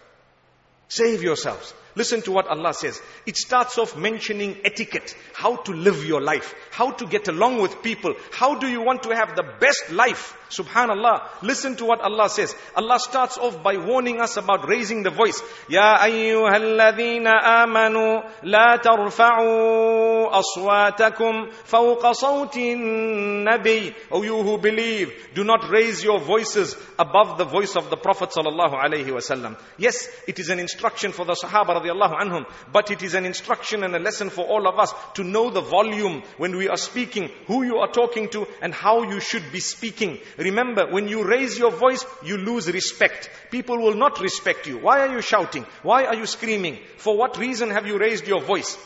Save 0.87 1.23
yourselves. 1.23 1.73
Listen 1.95 2.21
to 2.23 2.31
what 2.31 2.47
Allah 2.47 2.73
says. 2.73 2.99
It 3.25 3.37
starts 3.37 3.77
off 3.77 3.95
mentioning 3.95 4.57
etiquette, 4.65 5.15
how 5.33 5.57
to 5.57 5.71
live 5.73 6.05
your 6.05 6.21
life, 6.21 6.55
how 6.71 6.91
to 6.91 7.05
get 7.05 7.27
along 7.27 7.61
with 7.61 7.83
people, 7.83 8.15
how 8.31 8.55
do 8.55 8.67
you 8.67 8.81
want 8.81 9.03
to 9.03 9.15
have 9.15 9.35
the 9.35 9.43
best 9.59 9.91
life. 9.91 10.37
Subhanallah. 10.49 11.41
Listen 11.41 11.75
to 11.77 11.85
what 11.85 12.01
Allah 12.01 12.29
says. 12.29 12.55
Allah 12.75 12.99
starts 12.99 13.37
off 13.37 13.63
by 13.63 13.77
warning 13.77 14.21
us 14.21 14.37
about 14.37 14.67
raising 14.69 15.01
the 15.01 15.09
voice. 15.09 15.41
Ya 15.67 15.97
ayyuhalladhina 15.97 17.41
amanu 17.41 18.23
la 18.43 18.77
tarfa'u 18.77 20.29
aswatakum 20.29 21.49
fawqa 21.65 22.13
sawtin 22.13 23.43
nabi. 23.45 23.95
O 24.11 24.21
you 24.21 24.43
who 24.43 24.59
believe, 24.59 25.11
do 25.33 25.43
not 25.43 25.67
raise 25.69 26.03
your 26.03 26.19
voices 26.19 26.77
above 26.99 27.39
the 27.39 27.45
voice 27.45 27.75
of 27.75 27.89
the 27.89 27.97
Prophet 27.97 28.29
sallallahu 28.29 28.75
alaihi 28.77 29.07
wasallam. 29.07 29.57
Yes, 29.77 30.07
it 30.27 30.37
is 30.37 30.49
an 30.49 30.59
instruction 30.59 31.11
for 31.13 31.25
the 31.25 31.33
Sahaba 31.33 31.82
radiallahu 31.83 32.15
anhum. 32.19 32.45
But 32.71 32.91
it 32.91 33.03
is 33.03 33.13
an 33.13 33.25
instruction 33.25 33.83
and 33.83 33.95
a 33.95 33.99
lesson 33.99 34.29
for 34.29 34.45
all 34.45 34.67
of 34.67 34.79
us 34.79 34.93
to 35.15 35.23
know 35.23 35.49
the 35.49 35.61
volume 35.61 36.23
when 36.37 36.55
we 36.55 36.69
are 36.69 36.77
speaking, 36.77 37.29
who 37.47 37.63
you 37.63 37.77
are 37.77 37.91
talking 37.91 38.29
to 38.29 38.47
and 38.61 38.73
how 38.73 39.03
you 39.03 39.19
should 39.19 39.51
be 39.51 39.59
speaking. 39.59 40.19
Remember, 40.37 40.87
when 40.89 41.07
you 41.07 41.23
raise 41.23 41.57
your 41.57 41.71
voice, 41.71 42.05
you 42.23 42.37
lose 42.37 42.71
respect. 42.71 43.29
People 43.51 43.77
will 43.77 43.95
not 43.95 44.19
respect 44.19 44.67
you. 44.67 44.77
Why 44.77 45.01
are 45.01 45.13
you 45.13 45.21
shouting? 45.21 45.65
Why 45.81 46.05
are 46.05 46.15
you 46.15 46.25
screaming? 46.25 46.79
For 46.97 47.17
what 47.17 47.37
reason 47.37 47.69
have 47.69 47.85
you 47.87 47.97
raised 47.97 48.27
your 48.27 48.41
voice? 48.41 48.77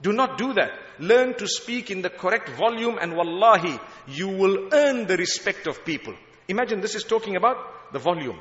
Do 0.00 0.12
not 0.12 0.38
do 0.38 0.52
that. 0.54 0.70
Learn 1.00 1.34
to 1.34 1.48
speak 1.48 1.90
in 1.90 2.02
the 2.02 2.10
correct 2.10 2.48
volume 2.50 2.98
and 3.00 3.16
wallahi, 3.16 3.78
you 4.06 4.28
will 4.28 4.68
earn 4.72 5.06
the 5.06 5.16
respect 5.16 5.66
of 5.66 5.84
people. 5.84 6.14
Imagine 6.48 6.80
this 6.80 6.94
is 6.94 7.04
talking 7.04 7.36
about 7.36 7.92
the 7.92 7.98
volume. 7.98 8.38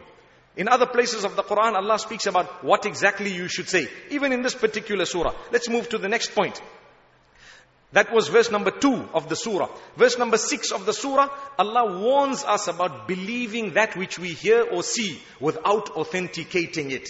In 0.57 0.67
other 0.67 0.87
places 0.87 1.23
of 1.23 1.35
the 1.35 1.43
Quran, 1.43 1.75
Allah 1.75 1.99
speaks 1.99 2.25
about 2.25 2.63
what 2.63 2.85
exactly 2.85 3.31
you 3.31 3.47
should 3.47 3.69
say. 3.69 3.87
Even 4.09 4.33
in 4.33 4.41
this 4.41 4.55
particular 4.55 5.05
surah. 5.05 5.33
Let's 5.51 5.69
move 5.69 5.87
to 5.89 5.99
the 5.99 6.09
next 6.09 6.33
point. 6.33 6.59
That 7.93 8.11
was 8.11 8.27
verse 8.27 8.51
number 8.51 8.71
two 8.71 9.07
of 9.13 9.29
the 9.29 9.35
surah. 9.35 9.69
Verse 9.95 10.17
number 10.17 10.37
six 10.37 10.71
of 10.71 10.85
the 10.85 10.93
surah, 10.93 11.29
Allah 11.57 11.99
warns 11.99 12.43
us 12.43 12.67
about 12.67 13.07
believing 13.07 13.75
that 13.75 13.95
which 13.95 14.19
we 14.19 14.29
hear 14.29 14.63
or 14.63 14.83
see 14.83 15.21
without 15.39 15.91
authenticating 15.91 16.91
it. 16.91 17.07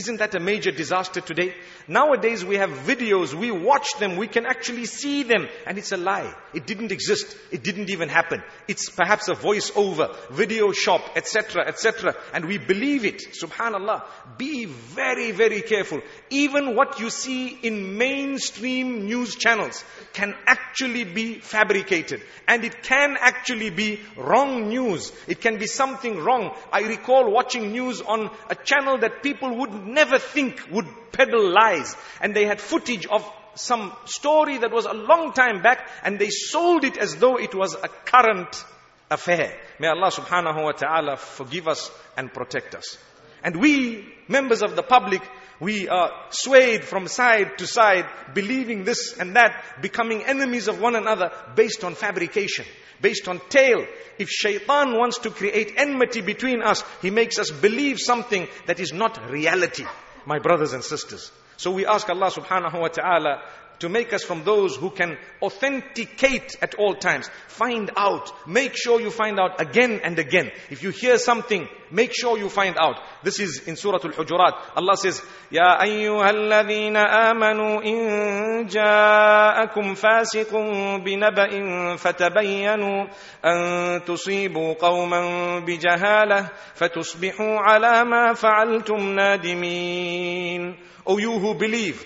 Isn't 0.00 0.16
that 0.16 0.34
a 0.34 0.40
major 0.40 0.70
disaster 0.70 1.20
today? 1.20 1.54
Nowadays 1.86 2.42
we 2.42 2.56
have 2.56 2.70
videos, 2.70 3.34
we 3.34 3.50
watch 3.50 3.98
them, 3.98 4.16
we 4.16 4.28
can 4.28 4.46
actually 4.46 4.86
see 4.86 5.24
them, 5.24 5.46
and 5.66 5.76
it's 5.76 5.92
a 5.92 5.98
lie. 5.98 6.34
It 6.54 6.66
didn't 6.66 6.90
exist. 6.90 7.36
It 7.50 7.62
didn't 7.62 7.90
even 7.90 8.08
happen. 8.08 8.42
It's 8.66 8.88
perhaps 8.88 9.28
a 9.28 9.34
voice 9.34 9.70
over, 9.76 10.08
video 10.30 10.72
shop, 10.72 11.02
etc., 11.16 11.66
etc., 11.66 12.14
and 12.32 12.46
we 12.46 12.56
believe 12.56 13.04
it. 13.04 13.22
Subhanallah. 13.42 14.04
Be 14.38 14.64
very, 14.64 15.32
very 15.32 15.60
careful. 15.60 16.00
Even 16.30 16.74
what 16.74 16.98
you 16.98 17.10
see 17.10 17.48
in 17.48 17.98
mainstream 17.98 19.04
news 19.04 19.36
channels 19.36 19.84
can 20.14 20.34
actually 20.46 21.04
be 21.04 21.40
fabricated, 21.40 22.22
and 22.48 22.64
it 22.64 22.82
can 22.82 23.18
actually 23.20 23.68
be 23.68 24.00
wrong 24.16 24.68
news. 24.68 25.12
It 25.28 25.42
can 25.42 25.58
be 25.58 25.66
something 25.66 26.16
wrong. 26.20 26.56
I 26.72 26.84
recall 26.84 27.30
watching 27.30 27.72
news 27.72 28.00
on 28.00 28.30
a 28.48 28.54
channel 28.54 28.96
that 29.00 29.22
people 29.22 29.56
would 29.56 29.89
never 29.90 30.18
think 30.18 30.68
would 30.70 30.86
peddle 31.12 31.50
lies. 31.50 31.96
And 32.20 32.34
they 32.34 32.46
had 32.46 32.60
footage 32.60 33.06
of 33.06 33.28
some 33.54 33.92
story 34.04 34.58
that 34.58 34.72
was 34.72 34.86
a 34.86 34.94
long 34.94 35.32
time 35.32 35.62
back 35.62 35.88
and 36.02 36.18
they 36.18 36.30
sold 36.30 36.84
it 36.84 36.96
as 36.96 37.16
though 37.16 37.36
it 37.36 37.54
was 37.54 37.74
a 37.74 37.88
current 37.88 38.64
affair. 39.10 39.58
May 39.78 39.88
Allah 39.88 40.10
subhanahu 40.10 40.62
wa 40.62 40.72
ta'ala 40.72 41.16
forgive 41.16 41.68
us 41.68 41.90
and 42.16 42.32
protect 42.32 42.74
us. 42.74 42.96
And 43.42 43.56
we, 43.56 44.06
members 44.28 44.62
of 44.62 44.76
the 44.76 44.82
public, 44.82 45.22
we 45.60 45.88
are 45.88 46.10
swayed 46.30 46.84
from 46.84 47.06
side 47.06 47.58
to 47.58 47.66
side, 47.66 48.06
believing 48.34 48.84
this 48.84 49.16
and 49.18 49.36
that, 49.36 49.82
becoming 49.82 50.24
enemies 50.24 50.68
of 50.68 50.80
one 50.80 50.96
another 50.96 51.30
based 51.54 51.84
on 51.84 51.94
fabrication, 51.94 52.64
based 53.00 53.28
on 53.28 53.40
tale. 53.50 53.86
If 54.18 54.30
shaitan 54.30 54.96
wants 54.96 55.18
to 55.20 55.30
create 55.30 55.74
enmity 55.76 56.22
between 56.22 56.62
us, 56.62 56.82
he 57.02 57.10
makes 57.10 57.38
us 57.38 57.50
believe 57.50 57.98
something 58.00 58.48
that 58.66 58.80
is 58.80 58.92
not 58.92 59.30
reality. 59.30 59.84
My 60.26 60.38
brothers 60.38 60.72
and 60.72 60.82
sisters. 60.82 61.30
So 61.56 61.70
we 61.70 61.84
ask 61.84 62.08
Allah 62.08 62.30
subhanahu 62.30 62.80
wa 62.80 62.88
ta'ala 62.88 63.42
to 63.79 63.89
make 63.89 64.13
us 64.13 64.23
from 64.23 64.43
those 64.43 64.77
who 64.77 64.89
can 64.89 65.17
authenticate 65.41 66.55
at 66.61 66.75
all 66.75 66.95
times. 66.95 67.29
Find 67.47 67.91
out. 67.97 68.31
Make 68.47 68.75
sure 68.75 69.01
you 69.01 69.11
find 69.11 69.37
out 69.39 69.59
again 69.59 69.99
and 70.03 70.17
again. 70.17 70.51
If 70.69 70.81
you 70.81 70.91
hear 70.91 71.17
something, 71.17 71.67
make 71.91 72.13
sure 72.13 72.37
you 72.37 72.47
find 72.49 72.77
out. 72.77 72.95
This 73.23 73.39
is 73.39 73.67
in 73.67 73.75
Surah 73.75 73.99
Al-Hujurat. 74.03 74.53
Allah 74.75 74.95
says, 74.95 75.21
يا 75.51 75.81
أيها 75.83 76.29
الذين 76.29 76.97
آمنوا 76.97 77.83
إن 77.83 78.67
جاءكم 78.67 79.95
فاسق 79.95 80.55
بنبأ 81.03 81.95
فتبينوا 81.95 83.07
أن 83.45 84.03
تصيبوا 84.05 84.73
قوما 84.73 85.59
بجهالة 85.59 86.49
فتصبحوا 86.75 87.59
على 87.59 88.03
ما 88.03 88.33
فعلتم 88.33 89.15
نادمين. 89.15 90.77
O 91.05 91.17
you 91.19 91.37
who 91.37 91.53
believe, 91.53 92.03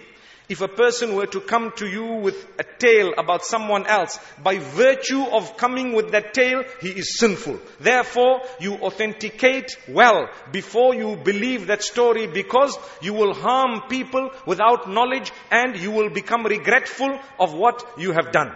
if 0.49 0.61
a 0.61 0.69
person 0.69 1.15
were 1.15 1.27
to 1.27 1.41
come 1.41 1.73
to 1.77 1.87
you 1.87 2.05
with 2.05 2.47
a 2.59 2.65
tale 2.79 3.15
about 3.17 3.45
someone 3.45 3.87
else, 3.87 4.19
by 4.43 4.59
virtue 4.59 5.23
of 5.23 5.57
coming 5.57 5.95
with 5.95 6.13
that 6.13 6.35
tale, 6.35 6.65
he 6.81 6.91
is 6.91 7.19
sinful. 7.19 7.59
Therefore, 7.81 8.41
you 8.61 8.75
authenticate 8.75 9.77
well 9.89 10.29
before 10.53 10.95
you 10.95 11.17
believe 11.17 11.69
that 11.69 11.83
story 11.83 12.27
because 12.27 12.77
you 13.01 13.15
will 13.15 13.35
harm 13.35 13.83
people 13.89 14.31
without 14.47 14.89
knowledge 14.91 15.33
and 15.51 15.77
you 15.77 15.91
will 15.91 16.11
become 16.11 16.45
regretful 16.45 17.19
of 17.39 17.55
what 17.55 17.83
you 17.99 18.13
have 18.13 18.31
done. 18.33 18.53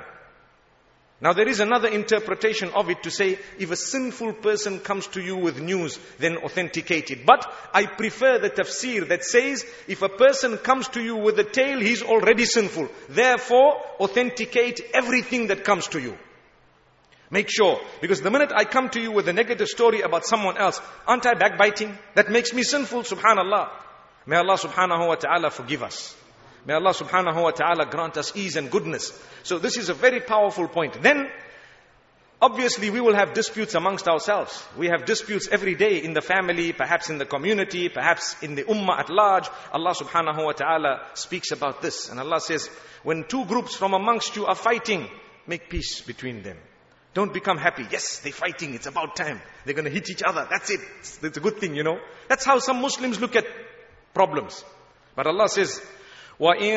Now 1.20 1.32
there 1.32 1.48
is 1.48 1.58
another 1.58 1.88
interpretation 1.88 2.70
of 2.70 2.88
it 2.90 3.02
to 3.02 3.10
say, 3.10 3.38
if 3.58 3.72
a 3.72 3.76
sinful 3.76 4.34
person 4.34 4.78
comes 4.78 5.08
to 5.08 5.20
you 5.20 5.37
with 5.37 5.60
news, 5.60 5.98
then 6.18 6.37
authenticate 6.38 7.10
it. 7.10 7.26
But 7.26 7.52
I 7.75 7.87
prefer 7.87 8.38
the 8.38 8.50
tafsir 8.50 9.08
that 9.08 9.25
says, 9.25 9.66
if 9.88 10.02
a 10.02 10.08
person 10.08 10.58
comes 10.58 10.87
to 10.88 11.02
you 11.02 11.16
with 11.16 11.37
a 11.40 11.44
tale, 11.44 11.80
he's 11.80 12.02
already 12.02 12.44
sinful. 12.44 12.88
Therefore, 13.08 13.82
authenticate 13.98 14.80
everything 14.94 15.48
that 15.48 15.64
comes 15.64 15.88
to 15.88 16.00
you. 16.00 16.16
Make 17.30 17.50
sure. 17.50 17.80
Because 18.00 18.22
the 18.22 18.30
minute 18.30 18.52
I 18.54 18.64
come 18.64 18.88
to 18.90 19.00
you 19.00 19.10
with 19.10 19.28
a 19.28 19.32
negative 19.32 19.66
story 19.66 20.02
about 20.02 20.25
someone 20.25 20.56
else, 20.56 20.80
aren't 21.04 21.26
I 21.26 21.34
backbiting? 21.34 21.98
That 22.14 22.30
makes 22.30 22.54
me 22.54 22.62
sinful, 22.62 23.02
subhanallah. 23.02 23.70
May 24.25 24.37
Allah 24.37 24.56
subhanahu 24.56 25.08
wa 25.08 25.16
ta'ala 25.16 25.50
forgive 25.50 25.82
us. 25.82 26.14
May 26.68 26.75
Allah 26.75 26.92
subhanahu 26.92 27.42
wa 27.42 27.50
ta'ala 27.50 27.87
grant 27.87 28.18
us 28.18 28.37
ease 28.37 28.56
and 28.56 28.70
goodness. 28.70 29.18
So 29.42 29.58
this 29.58 29.78
is 29.78 29.88
a 29.88 29.94
very 29.94 30.20
powerful 30.20 30.68
point. 30.68 31.00
Then, 31.02 31.30
obviously 32.42 32.90
we 32.90 33.00
will 33.00 33.14
have 33.14 33.32
disputes 33.32 33.75
amongst 33.75 34.06
ourselves. 34.06 34.62
We 34.76 34.88
have 34.88 35.06
disputes 35.06 35.48
every 35.50 35.76
day 35.76 36.04
in 36.04 36.12
the 36.12 36.20
family, 36.20 36.75
perhaps 36.75 37.08
in 37.08 37.16
the 37.16 37.25
community, 37.25 37.88
perhaps 37.88 38.37
in 38.42 38.54
the 38.54 38.64
ummah 38.64 38.98
at 38.98 39.08
large. 39.08 39.48
Allah 39.72 39.94
subhanahu 39.94 40.44
wa 40.44 40.52
ta'ala 40.52 41.06
speaks 41.14 41.52
about 41.52 41.80
this. 41.80 42.10
And 42.10 42.20
Allah 42.20 42.38
says, 42.38 42.68
when 43.02 43.25
two 43.25 43.46
groups 43.46 43.75
from 43.75 43.94
amongst 43.94 44.37
you 44.37 44.44
are 44.44 44.54
fighting, 44.54 45.08
make 45.46 45.70
peace 45.70 46.02
between 46.02 46.42
them. 46.42 46.58
Don't 47.14 47.32
become 47.32 47.56
happy. 47.56 47.87
Yes, 47.90 48.18
they're 48.18 48.30
fighting. 48.30 48.75
It's 48.75 48.87
about 48.87 49.16
time. 49.16 49.40
They're 49.64 49.72
going 49.72 49.87
to 49.87 49.90
hit 49.90 50.10
each 50.10 50.22
other. 50.22 50.46
That's 50.50 50.68
it. 50.68 50.80
It's 51.00 51.38
a 51.38 51.40
good 51.40 51.56
thing, 51.56 51.76
you 51.76 51.82
know. 51.82 51.98
That's 52.28 52.44
how 52.44 52.58
some 52.58 52.82
Muslims 52.82 53.18
look 53.18 53.37
at 53.37 53.46
problems. 54.12 54.62
But 55.16 55.26
Allah 55.26 55.48
says, 55.48 55.80
وإن 56.39 56.75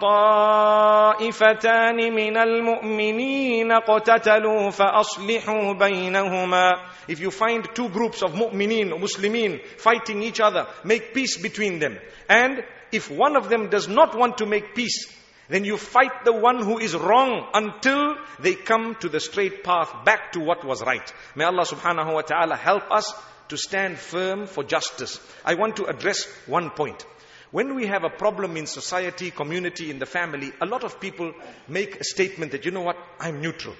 طائفتان 0.00 1.96
من 2.14 2.36
المؤمنين 2.36 3.72
اقتتلوا 3.72 4.70
فأصلحوا 4.70 5.72
بينهما 5.72 6.72
If 7.08 7.20
you 7.20 7.30
find 7.30 7.68
two 7.74 7.88
groups 7.88 8.22
of 8.22 8.32
mu'mineen 8.34 8.92
or 8.92 8.98
muslimin 8.98 9.60
fighting 9.78 10.22
each 10.22 10.40
other, 10.40 10.66
make 10.84 11.12
peace 11.12 11.36
between 11.36 11.78
them. 11.78 11.98
And 12.28 12.62
if 12.92 13.10
one 13.10 13.36
of 13.36 13.48
them 13.48 13.68
does 13.68 13.88
not 13.88 14.16
want 14.16 14.38
to 14.38 14.46
make 14.46 14.74
peace, 14.74 15.12
then 15.48 15.64
you 15.64 15.76
fight 15.76 16.24
the 16.24 16.32
one 16.32 16.62
who 16.62 16.78
is 16.78 16.94
wrong 16.94 17.46
until 17.52 18.16
they 18.40 18.54
come 18.54 18.94
to 19.00 19.08
the 19.08 19.20
straight 19.20 19.62
path 19.62 19.92
back 20.04 20.32
to 20.32 20.40
what 20.40 20.64
was 20.64 20.82
right. 20.82 21.12
May 21.34 21.44
Allah 21.44 21.64
subhanahu 21.64 22.14
wa 22.14 22.22
ta'ala 22.22 22.56
help 22.56 22.90
us 22.90 23.12
to 23.48 23.58
stand 23.58 23.98
firm 23.98 24.46
for 24.46 24.64
justice. 24.64 25.20
I 25.44 25.54
want 25.54 25.76
to 25.76 25.84
address 25.84 26.26
one 26.46 26.70
point. 26.70 27.04
When 27.51 27.75
we 27.75 27.87
have 27.87 28.03
a 28.03 28.09
problem 28.09 28.57
in 28.57 28.67
society, 28.67 29.31
community, 29.31 29.89
in 29.89 29.97
the 29.97 30.05
family, 30.05 30.51
a 30.61 30.65
lot 30.65 30.83
of 30.83 30.99
people 30.99 31.33
make 31.67 31.99
a 31.99 32.03
statement 32.03 32.51
that, 32.51 32.65
you 32.65 32.71
know 32.71 32.81
what, 32.81 32.97
I'm 33.19 33.41
neutral. 33.41 33.75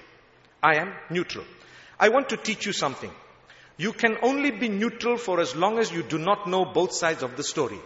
I 0.62 0.76
am 0.76 0.92
neutral. 1.08 1.44
I 1.98 2.08
want 2.08 2.30
to 2.30 2.36
teach 2.36 2.66
you 2.66 2.72
something. 2.72 3.10
You 3.76 3.92
can 3.92 4.18
only 4.22 4.50
be 4.50 4.68
neutral 4.68 5.16
for 5.16 5.40
as 5.40 5.54
long 5.54 5.78
as 5.78 5.92
you 5.92 6.02
do 6.02 6.18
not 6.18 6.48
know 6.48 6.64
both 6.64 6.92
sides 6.92 7.22
of 7.22 7.36
the 7.36 7.44
story. 7.44 7.78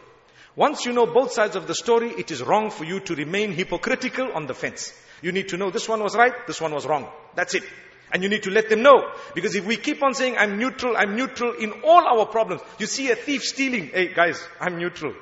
Once 0.56 0.86
you 0.86 0.92
know 0.92 1.06
both 1.06 1.32
sides 1.32 1.54
of 1.54 1.66
the 1.66 1.74
story, 1.74 2.10
it 2.10 2.30
is 2.30 2.42
wrong 2.42 2.70
for 2.70 2.84
you 2.84 3.00
to 3.00 3.14
remain 3.14 3.52
hypocritical 3.52 4.32
on 4.32 4.46
the 4.46 4.54
fence. 4.54 4.92
You 5.20 5.32
need 5.32 5.48
to 5.48 5.56
know 5.56 5.70
this 5.70 5.88
one 5.88 6.02
was 6.02 6.16
right, 6.16 6.32
this 6.46 6.60
one 6.60 6.72
was 6.72 6.86
wrong. 6.86 7.08
That's 7.34 7.54
it. 7.54 7.64
And 8.12 8.22
you 8.22 8.28
need 8.28 8.44
to 8.44 8.50
let 8.50 8.68
them 8.68 8.82
know. 8.82 9.10
Because 9.34 9.54
if 9.54 9.66
we 9.66 9.76
keep 9.76 10.02
on 10.02 10.14
saying, 10.14 10.36
I'm 10.38 10.58
neutral, 10.58 10.96
I'm 10.96 11.16
neutral 11.16 11.52
in 11.54 11.72
all 11.84 12.06
our 12.06 12.26
problems. 12.26 12.62
You 12.78 12.86
see 12.86 13.10
a 13.10 13.16
thief 13.16 13.42
stealing. 13.42 13.88
Hey 13.88 14.14
guys, 14.14 14.42
I'm 14.60 14.78
neutral. 14.78 15.14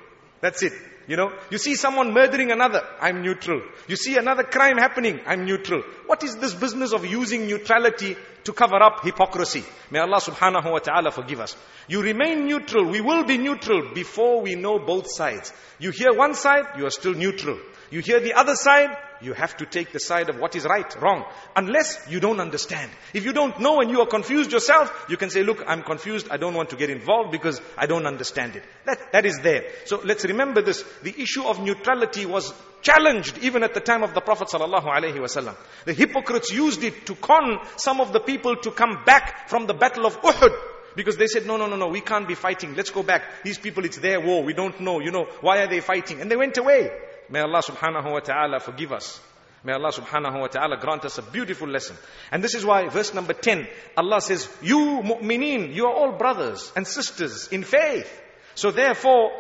That's 0.43 0.63
it. 0.65 0.73
You 1.09 1.17
know, 1.17 1.33
you 1.51 1.59
see 1.59 1.75
someone 1.75 2.13
murdering 2.13 2.53
another, 2.53 2.83
I'm 3.01 3.23
neutral. 3.23 3.63
You 3.89 3.97
see 3.97 4.17
another 4.17 4.45
crime 4.45 4.77
happening, 4.77 5.21
I'm 5.27 5.45
neutral. 5.45 5.83
What 6.07 6.23
is 6.23 6.37
this 6.37 6.55
business 6.55 6.93
of 6.93 7.05
using 7.07 7.47
neutrality 7.47 8.17
to 8.45 8.53
cover 8.53 8.77
up 8.83 9.03
hypocrisy? 9.05 9.65
May 9.91 9.99
Allah 9.99 10.21
subhanahu 10.21 10.71
wa 10.71 10.79
ta'ala 10.79 11.11
forgive 11.11 11.41
us. 11.41 11.57
You 11.89 12.03
remain 12.03 12.47
neutral, 12.47 12.89
we 12.89 13.01
will 13.01 13.25
be 13.25 13.39
neutral 13.39 13.93
before 13.95 14.43
we 14.43 14.55
know 14.55 14.79
both 14.79 15.11
sides. 15.11 15.53
You 15.79 15.91
hear 15.91 16.13
one 16.13 16.35
side, 16.35 16.67
you 16.77 16.87
are 16.87 16.91
still 16.91 17.15
neutral. 17.15 17.59
You 17.91 18.01
hear 18.01 18.21
the 18.21 18.35
other 18.35 18.55
side, 18.55 18.97
you 19.23 19.33
have 19.33 19.57
to 19.59 19.67
take 19.67 19.93
the 19.93 20.01
side 20.01 20.29
of 20.29 20.39
what 20.39 20.57
is 20.57 20.65
right, 20.65 21.01
wrong. 21.01 21.25
Unless 21.57 22.07
you 22.09 22.21
don't 22.21 22.41
understand. 22.41 22.91
If 23.15 23.25
you 23.25 23.33
don't 23.33 23.59
know 23.61 23.81
and 23.81 23.91
you 23.91 24.01
are 24.01 24.07
confused 24.07 24.53
yourself, 24.53 25.07
you 25.09 25.17
can 25.17 25.31
say, 25.31 25.43
look, 25.43 25.63
I'm 25.67 25.83
confused, 25.83 26.29
I 26.31 26.37
don't 26.37 26.55
want 26.55 26.71
to 26.71 26.77
get 26.77 26.91
involved 26.91 27.31
because 27.31 27.61
I 27.77 27.87
don't 27.87 28.07
understand 28.07 28.57
it. 28.57 28.65
That, 28.85 29.13
that 29.13 29.27
is 29.27 29.39
there. 29.43 29.65
So 29.87 30.01
let's 30.05 30.25
remember 30.25 30.63
this. 30.63 30.85
The 31.03 31.15
issue 31.21 31.45
of 31.45 31.61
neutrality 31.61 32.27
was 32.27 32.53
challenged 32.83 33.39
even 33.39 33.63
at 33.63 33.75
the 33.75 33.81
time 33.81 34.03
of 34.03 34.15
the 34.15 34.21
Prophet. 34.21 34.49
The 34.51 35.95
hypocrites 35.95 36.53
used 36.53 36.83
it 36.83 37.07
to 37.07 37.15
con 37.15 37.61
some 37.77 38.01
of 38.01 38.13
the 38.13 38.21
people 38.21 38.57
to 38.57 38.71
come 38.71 39.05
back 39.05 39.49
from 39.49 39.67
the 39.67 39.75
battle 39.75 40.07
of 40.07 40.21
Uhud. 40.21 40.53
Because 40.95 41.17
they 41.17 41.27
said, 41.27 41.47
no, 41.47 41.57
no, 41.57 41.67
no, 41.67 41.77
no, 41.77 41.89
we 41.89 42.01
can't 42.03 42.29
be 42.29 42.35
fighting. 42.35 42.75
Let's 42.75 42.91
go 42.91 43.03
back. 43.03 43.23
These 43.45 43.59
people, 43.59 43.85
it's 43.87 43.97
their 43.97 44.21
war. 44.21 44.43
We 44.43 44.53
don't 44.53 44.79
know. 44.81 45.01
You 45.01 45.11
know, 45.11 45.25
why 45.41 45.63
are 45.63 45.67
they 45.67 45.81
fighting? 45.81 46.21
And 46.21 46.31
they 46.31 46.37
went 46.37 46.59
away. 46.59 46.91
May 47.32 47.42
Allah 47.42 47.62
subhanahu 47.62 48.12
wa 48.12 48.20
ta'ala 48.20 48.60
forgive 48.60 48.92
us. 48.94 49.20
May 49.64 49.74
Allah 49.74 49.92
subhanahu 49.92 50.40
wa 50.40 50.48
ta'ala 50.48 50.78
grant 50.78 51.04
us 51.06 51.18
a 51.18 51.22
beautiful 51.22 51.68
lesson. 51.68 51.98
And 52.32 52.44
this 52.44 52.56
is 52.56 52.64
why 52.66 52.88
verse 52.88 53.14
number 53.14 53.34
10, 53.34 53.68
Allah 53.98 54.22
says, 54.22 54.48
you 54.62 55.02
mu'mineen, 55.04 55.74
you 55.74 55.88
are 55.88 55.94
all 55.94 56.12
brothers 56.14 56.72
and 56.76 56.88
sisters 56.88 57.50
in 57.50 57.64
faith. 57.64 58.10
So 58.56 58.72
therefore, 58.72 59.32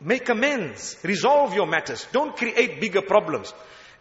make 0.00 0.28
amends, 0.28 0.96
resolve 1.02 1.54
your 1.54 1.66
matters. 1.66 2.06
Don't 2.12 2.36
create 2.36 2.80
bigger 2.80 3.02
problems. 3.02 3.52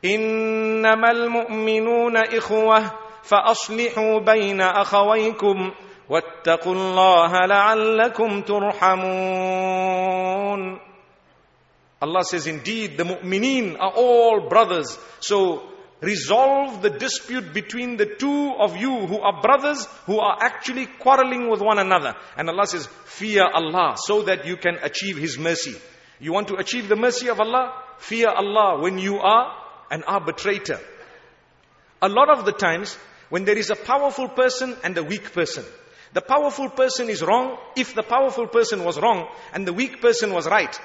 إنما 0.03 1.11
المؤمنون 1.11 2.17
إخوة 2.17 2.91
فأصلحوا 3.23 4.19
بين 4.19 4.61
أخويكم 4.61 5.71
واتقوا 6.09 6.73
الله 6.73 7.31
لعلكم 7.45 8.41
ترحمون 8.41 9.75
Allah 12.00 12.24
says, 12.24 12.46
indeed, 12.46 12.96
the 12.96 13.04
mu'mineen 13.04 13.76
are 13.78 13.92
all 13.94 14.48
brothers. 14.48 14.98
So, 15.20 15.62
resolve 16.00 16.80
the 16.80 16.90
dispute 16.90 17.52
between 17.52 17.98
the 17.98 18.06
two 18.06 18.54
of 18.58 18.76
you 18.76 19.06
who 19.06 19.18
are 19.18 19.42
brothers, 19.42 19.86
who 20.06 20.18
are 20.18 20.38
actually 20.40 20.86
quarreling 20.86 21.50
with 21.50 21.60
one 21.60 21.78
another. 21.78 22.14
And 22.36 22.48
Allah 22.48 22.66
says, 22.66 22.86
fear 23.04 23.44
Allah, 23.52 23.96
so 23.98 24.22
that 24.22 24.46
you 24.46 24.56
can 24.56 24.76
achieve 24.82 25.18
His 25.18 25.38
mercy. 25.38 25.74
You 26.18 26.32
want 26.32 26.48
to 26.48 26.56
achieve 26.56 26.88
the 26.88 26.96
mercy 26.96 27.28
of 27.28 27.38
Allah? 27.38 27.74
Fear 27.98 28.28
Allah 28.28 28.80
when 28.80 28.98
you 28.98 29.18
are 29.18 29.54
an 29.90 30.02
arbitrator. 30.04 30.80
A 32.00 32.08
lot 32.08 32.30
of 32.30 32.46
the 32.46 32.52
times, 32.52 32.94
when 33.28 33.44
there 33.44 33.58
is 33.58 33.68
a 33.70 33.76
powerful 33.76 34.28
person 34.28 34.74
and 34.82 34.96
a 34.96 35.02
weak 35.02 35.32
person, 35.32 35.64
the 36.14 36.22
powerful 36.22 36.70
person 36.70 37.10
is 37.10 37.22
wrong 37.22 37.58
if 37.76 37.94
the 37.94 38.02
powerful 38.02 38.46
person 38.46 38.84
was 38.84 38.98
wrong 38.98 39.28
and 39.52 39.66
the 39.66 39.72
weak 39.72 40.00
person 40.00 40.32
was 40.32 40.46
right. 40.46 40.80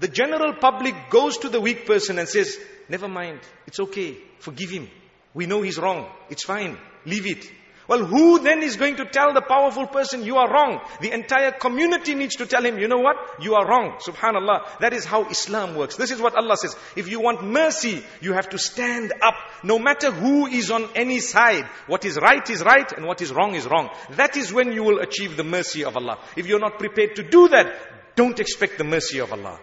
The 0.00 0.08
general 0.08 0.54
public 0.54 0.94
goes 1.10 1.38
to 1.38 1.48
the 1.48 1.60
weak 1.60 1.86
person 1.86 2.18
and 2.18 2.28
says, 2.28 2.56
never 2.88 3.08
mind, 3.08 3.40
it's 3.66 3.80
okay, 3.80 4.16
forgive 4.38 4.70
him. 4.70 4.88
We 5.34 5.46
know 5.46 5.62
he's 5.62 5.78
wrong, 5.78 6.06
it's 6.30 6.44
fine, 6.44 6.78
leave 7.04 7.26
it. 7.26 7.50
Well, 7.88 8.04
who 8.04 8.38
then 8.40 8.62
is 8.62 8.76
going 8.76 8.96
to 8.96 9.06
tell 9.06 9.32
the 9.32 9.40
powerful 9.40 9.86
person, 9.86 10.22
you 10.22 10.36
are 10.36 10.52
wrong? 10.52 10.80
The 11.00 11.10
entire 11.10 11.52
community 11.52 12.14
needs 12.14 12.36
to 12.36 12.44
tell 12.44 12.62
him, 12.62 12.78
you 12.78 12.86
know 12.86 12.98
what? 12.98 13.16
You 13.40 13.54
are 13.54 13.66
wrong. 13.66 13.96
Subhanallah. 14.04 14.80
That 14.80 14.92
is 14.92 15.06
how 15.06 15.24
Islam 15.30 15.74
works. 15.74 15.96
This 15.96 16.10
is 16.10 16.20
what 16.20 16.36
Allah 16.36 16.58
says. 16.58 16.76
If 16.96 17.08
you 17.08 17.20
want 17.20 17.42
mercy, 17.42 18.04
you 18.20 18.34
have 18.34 18.50
to 18.50 18.58
stand 18.58 19.14
up. 19.22 19.36
No 19.62 19.78
matter 19.78 20.10
who 20.10 20.46
is 20.46 20.70
on 20.70 20.86
any 20.94 21.20
side. 21.20 21.64
What 21.86 22.04
is 22.04 22.18
right 22.20 22.48
is 22.50 22.62
right 22.62 22.92
and 22.92 23.06
what 23.06 23.22
is 23.22 23.32
wrong 23.32 23.54
is 23.54 23.64
wrong. 23.66 23.88
That 24.10 24.36
is 24.36 24.52
when 24.52 24.72
you 24.72 24.84
will 24.84 24.98
achieve 24.98 25.38
the 25.38 25.44
mercy 25.44 25.82
of 25.84 25.96
Allah. 25.96 26.18
If 26.36 26.46
you're 26.46 26.60
not 26.60 26.78
prepared 26.78 27.16
to 27.16 27.22
do 27.22 27.48
that, 27.48 27.74
don't 28.16 28.38
expect 28.38 28.76
the 28.76 28.84
mercy 28.84 29.20
of 29.20 29.32
Allah. 29.32 29.58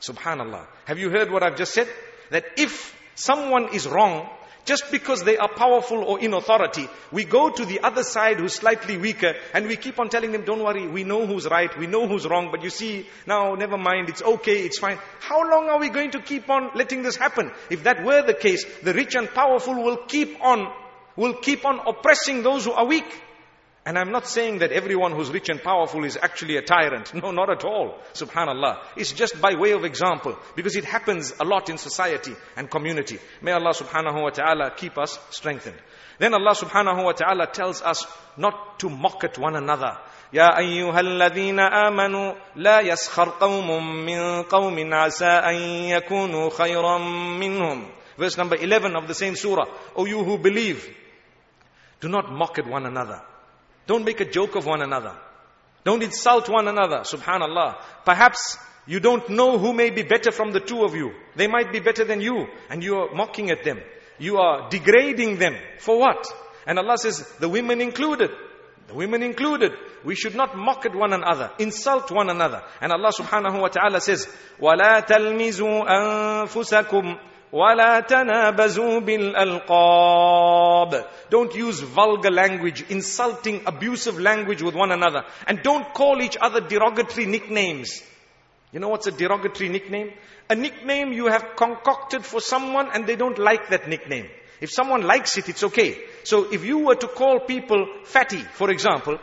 Subhanallah. 0.00 0.66
Have 0.84 0.98
you 0.98 1.10
heard 1.10 1.30
what 1.30 1.42
I've 1.42 1.56
just 1.56 1.72
said? 1.72 1.88
That 2.30 2.44
if 2.56 2.94
someone 3.14 3.74
is 3.74 3.86
wrong, 3.88 4.28
just 4.66 4.90
because 4.90 5.22
they 5.22 5.36
are 5.36 5.48
powerful 5.48 6.02
or 6.02 6.18
in 6.18 6.34
authority, 6.34 6.88
we 7.12 7.24
go 7.24 7.50
to 7.50 7.64
the 7.64 7.80
other 7.80 8.02
side 8.02 8.40
who's 8.40 8.54
slightly 8.54 8.98
weaker 8.98 9.34
and 9.54 9.68
we 9.68 9.76
keep 9.76 9.98
on 10.00 10.08
telling 10.08 10.32
them, 10.32 10.44
don't 10.44 10.62
worry, 10.62 10.88
we 10.88 11.04
know 11.04 11.24
who's 11.24 11.46
right, 11.46 11.76
we 11.78 11.86
know 11.86 12.08
who's 12.08 12.26
wrong, 12.26 12.48
but 12.50 12.64
you 12.64 12.70
see, 12.70 13.06
now 13.26 13.54
never 13.54 13.78
mind, 13.78 14.08
it's 14.08 14.22
okay, 14.22 14.64
it's 14.64 14.78
fine. 14.78 14.98
How 15.20 15.48
long 15.48 15.68
are 15.68 15.78
we 15.78 15.88
going 15.88 16.10
to 16.10 16.20
keep 16.20 16.50
on 16.50 16.70
letting 16.74 17.02
this 17.02 17.16
happen? 17.16 17.52
If 17.70 17.84
that 17.84 18.04
were 18.04 18.22
the 18.22 18.34
case, 18.34 18.66
the 18.82 18.92
rich 18.92 19.14
and 19.14 19.28
powerful 19.28 19.80
will 19.80 19.98
keep 19.98 20.42
on, 20.42 20.72
will 21.14 21.34
keep 21.34 21.64
on 21.64 21.80
oppressing 21.86 22.42
those 22.42 22.64
who 22.64 22.72
are 22.72 22.86
weak. 22.86 23.06
And 23.85 23.97
I'm 23.97 24.11
not 24.11 24.27
saying 24.27 24.59
that 24.59 24.71
everyone 24.71 25.11
who's 25.13 25.31
rich 25.31 25.49
and 25.49 25.59
powerful 25.61 26.03
is 26.03 26.15
actually 26.15 26.55
a 26.57 26.61
tyrant. 26.61 27.15
No, 27.15 27.31
not 27.31 27.49
at 27.49 27.65
all. 27.65 27.97
Subhanallah. 28.13 28.77
It's 28.95 29.11
just 29.11 29.41
by 29.41 29.55
way 29.55 29.71
of 29.71 29.83
example. 29.85 30.37
Because 30.55 30.75
it 30.75 30.85
happens 30.85 31.33
a 31.39 31.43
lot 31.43 31.67
in 31.67 31.79
society 31.79 32.35
and 32.55 32.69
community. 32.69 33.17
May 33.41 33.53
Allah 33.53 33.73
subhanahu 33.73 34.21
wa 34.21 34.29
ta'ala 34.29 34.73
keep 34.77 34.99
us 34.99 35.17
strengthened. 35.31 35.77
Then 36.19 36.35
Allah 36.35 36.53
subhanahu 36.53 37.03
wa 37.03 37.13
ta'ala 37.13 37.47
tells 37.47 37.81
us 37.81 38.05
not 38.37 38.77
to 38.79 38.89
mock 38.89 39.23
at 39.23 39.39
one 39.39 39.55
another. 39.55 39.97
يا 40.33 40.57
أيها 40.57 40.99
الذين 40.99 41.59
آمنوا 41.59 42.33
لا 42.55 42.81
يسخر 42.81 43.29
قوم 43.39 43.95
من 44.05 44.43
قوم 44.43 44.93
عسى 44.93 45.25
أن 45.25 45.55
يكونوا 45.89 46.49
خيرا 46.49 46.97
منهم. 47.39 47.91
Verse 48.17 48.37
number 48.37 48.55
11 48.55 48.95
of 48.95 49.07
the 49.07 49.15
same 49.15 49.35
surah. 49.35 49.65
O 49.95 50.05
you 50.05 50.23
who 50.23 50.37
believe, 50.37 50.87
Do 51.99 52.09
not 52.09 52.31
mock 52.31 52.59
at 52.59 52.67
one 52.67 52.85
another. 52.85 53.21
Don't 53.87 54.05
make 54.05 54.21
a 54.21 54.25
joke 54.25 54.55
of 54.55 54.65
one 54.65 54.81
another. 54.81 55.15
Don't 55.83 56.03
insult 56.03 56.49
one 56.49 56.67
another. 56.67 56.99
Subhanallah. 56.99 57.81
Perhaps 58.05 58.57
you 58.87 58.99
don't 58.99 59.29
know 59.29 59.57
who 59.57 59.73
may 59.73 59.89
be 59.89 60.03
better 60.03 60.31
from 60.31 60.51
the 60.51 60.59
two 60.59 60.83
of 60.83 60.95
you. 60.95 61.11
They 61.35 61.47
might 61.47 61.71
be 61.71 61.79
better 61.79 62.03
than 62.05 62.21
you 62.21 62.47
and 62.69 62.83
you 62.83 62.95
are 62.95 63.13
mocking 63.13 63.51
at 63.51 63.63
them. 63.63 63.79
You 64.19 64.37
are 64.37 64.69
degrading 64.69 65.37
them. 65.39 65.55
For 65.79 65.97
what? 65.97 66.27
And 66.67 66.77
Allah 66.77 66.97
says, 66.97 67.27
the 67.39 67.49
women 67.49 67.81
included. 67.81 68.29
The 68.87 68.93
women 68.93 69.23
included. 69.23 69.71
We 70.03 70.15
should 70.15 70.35
not 70.35 70.55
mock 70.57 70.85
at 70.85 70.95
one 70.95 71.13
another, 71.13 71.51
insult 71.59 72.11
one 72.11 72.29
another. 72.29 72.63
And 72.81 72.91
Allah 72.91 73.11
subhanahu 73.17 73.61
wa 73.61 73.67
ta'ala 73.67 74.01
says, 74.01 74.27
وَلَا 74.59 75.05
تَلْمِزُوا 75.05 75.87
أَنفُسَكُمْ 75.87 77.19
وَلَا 77.51 78.07
تَنَابَزُوا 78.07 79.05
بِالْأَلْقَابِ 79.05 81.07
Don't 81.29 81.53
use 81.53 81.81
vulgar 81.81 82.31
language, 82.31 82.85
insulting, 82.89 83.61
abusive 83.65 84.19
language 84.19 84.61
with 84.61 84.73
one 84.73 84.91
another. 84.91 85.23
And 85.45 85.61
don't 85.61 85.93
call 85.93 86.21
each 86.21 86.37
other 86.39 86.61
derogatory 86.61 87.25
nicknames. 87.25 88.01
You 88.71 88.79
know 88.79 88.87
what's 88.87 89.07
a 89.07 89.11
derogatory 89.11 89.67
nickname? 89.67 90.13
A 90.49 90.55
nickname 90.55 91.11
you 91.11 91.27
have 91.27 91.57
concocted 91.57 92.25
for 92.25 92.39
someone 92.39 92.89
and 92.93 93.05
they 93.05 93.17
don't 93.17 93.37
like 93.37 93.69
that 93.69 93.89
nickname. 93.89 94.27
If 94.61 94.71
someone 94.71 95.01
likes 95.01 95.37
it, 95.37 95.49
it's 95.49 95.63
okay. 95.65 95.97
So 96.23 96.53
if 96.53 96.63
you 96.63 96.85
were 96.85 96.95
to 96.95 97.07
call 97.07 97.41
people 97.41 97.85
fatty, 98.05 98.41
for 98.53 98.69
example, 98.69 99.17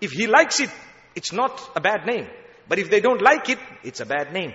if 0.00 0.12
he 0.12 0.26
likes 0.26 0.60
it, 0.60 0.70
it's 1.14 1.32
not 1.32 1.60
a 1.76 1.80
bad 1.80 2.06
name. 2.06 2.28
But 2.66 2.78
if 2.78 2.90
they 2.90 3.00
don't 3.00 3.20
like 3.20 3.50
it, 3.50 3.58
it's 3.82 4.00
a 4.00 4.06
bad 4.06 4.32
name. 4.32 4.54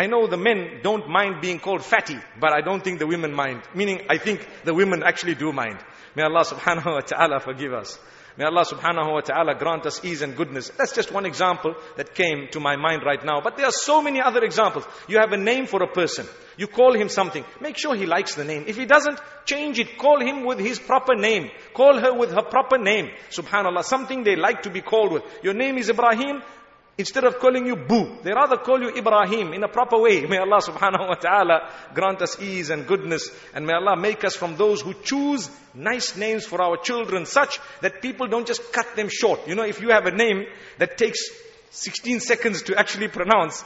I 0.00 0.06
know 0.06 0.26
the 0.26 0.38
men 0.38 0.80
don't 0.82 1.10
mind 1.10 1.42
being 1.42 1.58
called 1.58 1.84
fatty, 1.84 2.16
but 2.40 2.54
I 2.54 2.62
don't 2.62 2.82
think 2.82 3.00
the 3.00 3.06
women 3.06 3.34
mind. 3.34 3.60
Meaning, 3.74 4.06
I 4.08 4.16
think 4.16 4.48
the 4.64 4.72
women 4.72 5.02
actually 5.02 5.34
do 5.34 5.52
mind. 5.52 5.76
May 6.16 6.22
Allah 6.22 6.42
subhanahu 6.42 6.86
wa 6.86 7.00
ta'ala 7.00 7.38
forgive 7.38 7.74
us. 7.74 7.98
May 8.38 8.46
Allah 8.46 8.64
subhanahu 8.64 9.12
wa 9.12 9.20
ta'ala 9.20 9.56
grant 9.58 9.84
us 9.84 10.02
ease 10.02 10.22
and 10.22 10.34
goodness. 10.34 10.70
That's 10.70 10.94
just 10.94 11.12
one 11.12 11.26
example 11.26 11.74
that 11.98 12.14
came 12.14 12.48
to 12.52 12.60
my 12.60 12.76
mind 12.76 13.02
right 13.04 13.22
now. 13.22 13.42
But 13.42 13.58
there 13.58 13.66
are 13.66 13.72
so 13.72 14.00
many 14.00 14.22
other 14.22 14.42
examples. 14.42 14.86
You 15.06 15.18
have 15.18 15.32
a 15.32 15.36
name 15.36 15.66
for 15.66 15.82
a 15.82 15.86
person. 15.86 16.26
You 16.56 16.66
call 16.66 16.94
him 16.94 17.10
something. 17.10 17.44
Make 17.60 17.76
sure 17.76 17.94
he 17.94 18.06
likes 18.06 18.36
the 18.36 18.44
name. 18.44 18.64
If 18.68 18.78
he 18.78 18.86
doesn't, 18.86 19.20
change 19.44 19.78
it. 19.78 19.98
Call 19.98 20.18
him 20.18 20.44
with 20.46 20.60
his 20.60 20.78
proper 20.78 21.14
name. 21.14 21.50
Call 21.74 21.98
her 21.98 22.14
with 22.14 22.30
her 22.30 22.42
proper 22.42 22.78
name. 22.78 23.10
Subhanallah. 23.28 23.84
Something 23.84 24.24
they 24.24 24.36
like 24.36 24.62
to 24.62 24.70
be 24.70 24.80
called 24.80 25.12
with. 25.12 25.24
Your 25.42 25.52
name 25.52 25.76
is 25.76 25.90
Ibrahim. 25.90 26.40
Instead 26.98 27.24
of 27.24 27.38
calling 27.38 27.66
you 27.66 27.76
Boo, 27.76 28.18
they 28.22 28.32
rather 28.32 28.58
call 28.58 28.80
you 28.80 28.94
Ibrahim 28.94 29.54
in 29.54 29.62
a 29.62 29.68
proper 29.68 29.98
way. 29.98 30.26
May 30.26 30.38
Allah 30.38 30.60
subhanahu 30.60 31.08
wa 31.08 31.14
ta'ala 31.14 31.70
grant 31.94 32.20
us 32.20 32.40
ease 32.40 32.70
and 32.70 32.86
goodness. 32.86 33.30
And 33.54 33.66
may 33.66 33.72
Allah 33.72 33.96
make 33.96 34.24
us 34.24 34.36
from 34.36 34.56
those 34.56 34.82
who 34.82 34.94
choose 34.94 35.50
nice 35.74 36.16
names 36.16 36.44
for 36.44 36.60
our 36.60 36.76
children 36.76 37.24
such 37.26 37.58
that 37.80 38.02
people 38.02 38.26
don't 38.28 38.46
just 38.46 38.72
cut 38.72 38.96
them 38.96 39.08
short. 39.10 39.48
You 39.48 39.54
know, 39.54 39.64
if 39.64 39.80
you 39.80 39.90
have 39.90 40.06
a 40.06 40.10
name 40.10 40.44
that 40.78 40.98
takes 40.98 41.20
16 41.70 42.20
seconds 42.20 42.62
to 42.62 42.78
actually 42.78 43.08
pronounce, 43.08 43.64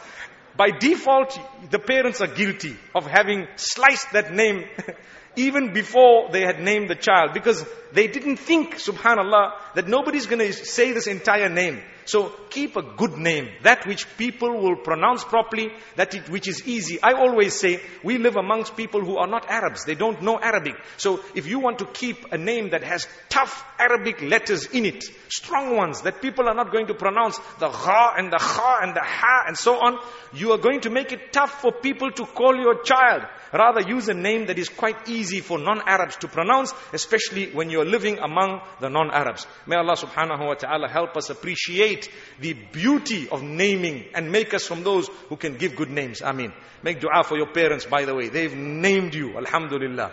by 0.56 0.70
default, 0.70 1.36
the 1.70 1.80
parents 1.80 2.20
are 2.20 2.28
guilty 2.28 2.76
of 2.94 3.06
having 3.06 3.48
sliced 3.56 4.12
that 4.12 4.32
name 4.32 4.64
even 5.36 5.72
before 5.72 6.30
they 6.30 6.42
had 6.42 6.60
named 6.60 6.88
the 6.88 6.94
child 6.94 7.32
because 7.34 7.64
they 7.92 8.08
didn't 8.08 8.38
think, 8.38 8.76
subhanallah, 8.76 9.52
that 9.74 9.88
nobody's 9.88 10.26
going 10.26 10.40
to 10.40 10.52
say 10.52 10.92
this 10.92 11.06
entire 11.06 11.48
name. 11.48 11.80
So 12.06 12.34
keep 12.50 12.76
a 12.76 12.82
good 12.82 13.16
name, 13.16 13.48
that 13.62 13.86
which 13.86 14.06
people 14.18 14.60
will 14.60 14.76
pronounce 14.76 15.24
properly, 15.24 15.70
that 15.96 16.14
it, 16.14 16.28
which 16.28 16.48
is 16.48 16.66
easy. 16.68 17.02
I 17.02 17.12
always 17.12 17.58
say, 17.58 17.80
we 18.02 18.18
live 18.18 18.36
amongst 18.36 18.76
people 18.76 19.02
who 19.02 19.16
are 19.16 19.26
not 19.26 19.48
Arabs. 19.48 19.84
They 19.84 19.94
don't 19.94 20.20
know 20.20 20.38
Arabic. 20.38 20.74
So 20.98 21.20
if 21.34 21.46
you 21.46 21.60
want 21.60 21.78
to 21.78 21.86
keep 21.86 22.32
a 22.32 22.36
name 22.36 22.70
that 22.70 22.82
has 22.82 23.06
tough 23.30 23.64
Arabic 23.78 24.20
letters 24.20 24.66
in 24.66 24.84
it, 24.84 25.04
strong 25.28 25.76
ones 25.76 26.02
that 26.02 26.20
people 26.20 26.46
are 26.46 26.54
not 26.54 26.72
going 26.72 26.88
to 26.88 26.94
pronounce, 26.94 27.38
the 27.58 27.68
gha 27.68 28.14
and 28.18 28.30
the 28.30 28.38
kha 28.38 28.80
and 28.82 28.94
the 28.94 29.02
ha 29.02 29.44
and 29.46 29.56
so 29.56 29.76
on, 29.76 29.98
you 30.34 30.52
are 30.52 30.58
going 30.58 30.80
to 30.82 30.90
make 30.90 31.12
it 31.12 31.32
tough 31.32 31.62
for 31.62 31.72
people 31.72 32.10
to 32.10 32.26
call 32.26 32.54
your 32.54 32.82
child. 32.82 33.22
Rather 33.52 33.80
use 33.80 34.08
a 34.08 34.14
name 34.14 34.46
that 34.46 34.58
is 34.58 34.68
quite 34.68 35.08
easy 35.08 35.23
for 35.40 35.58
non-Arabs 35.58 36.16
to 36.16 36.28
pronounce, 36.28 36.72
especially 36.92 37.50
when 37.52 37.70
you're 37.70 37.84
living 37.84 38.18
among 38.18 38.60
the 38.80 38.88
non-Arabs. 38.88 39.46
May 39.66 39.76
Allah 39.76 39.96
subhanahu 39.96 40.46
wa 40.46 40.54
ta'ala 40.54 40.88
help 40.88 41.16
us 41.16 41.30
appreciate 41.30 42.08
the 42.40 42.52
beauty 42.52 43.28
of 43.28 43.42
naming 43.42 44.04
and 44.14 44.30
make 44.30 44.54
us 44.54 44.66
from 44.66 44.84
those 44.84 45.08
who 45.28 45.36
can 45.36 45.56
give 45.56 45.76
good 45.76 45.90
names. 45.90 46.22
Ameen. 46.22 46.52
Make 46.82 47.00
dua 47.00 47.22
for 47.24 47.36
your 47.36 47.52
parents, 47.52 47.86
by 47.86 48.04
the 48.04 48.14
way. 48.14 48.28
They've 48.28 48.54
named 48.54 49.14
you. 49.14 49.36
Alhamdulillah. 49.36 50.12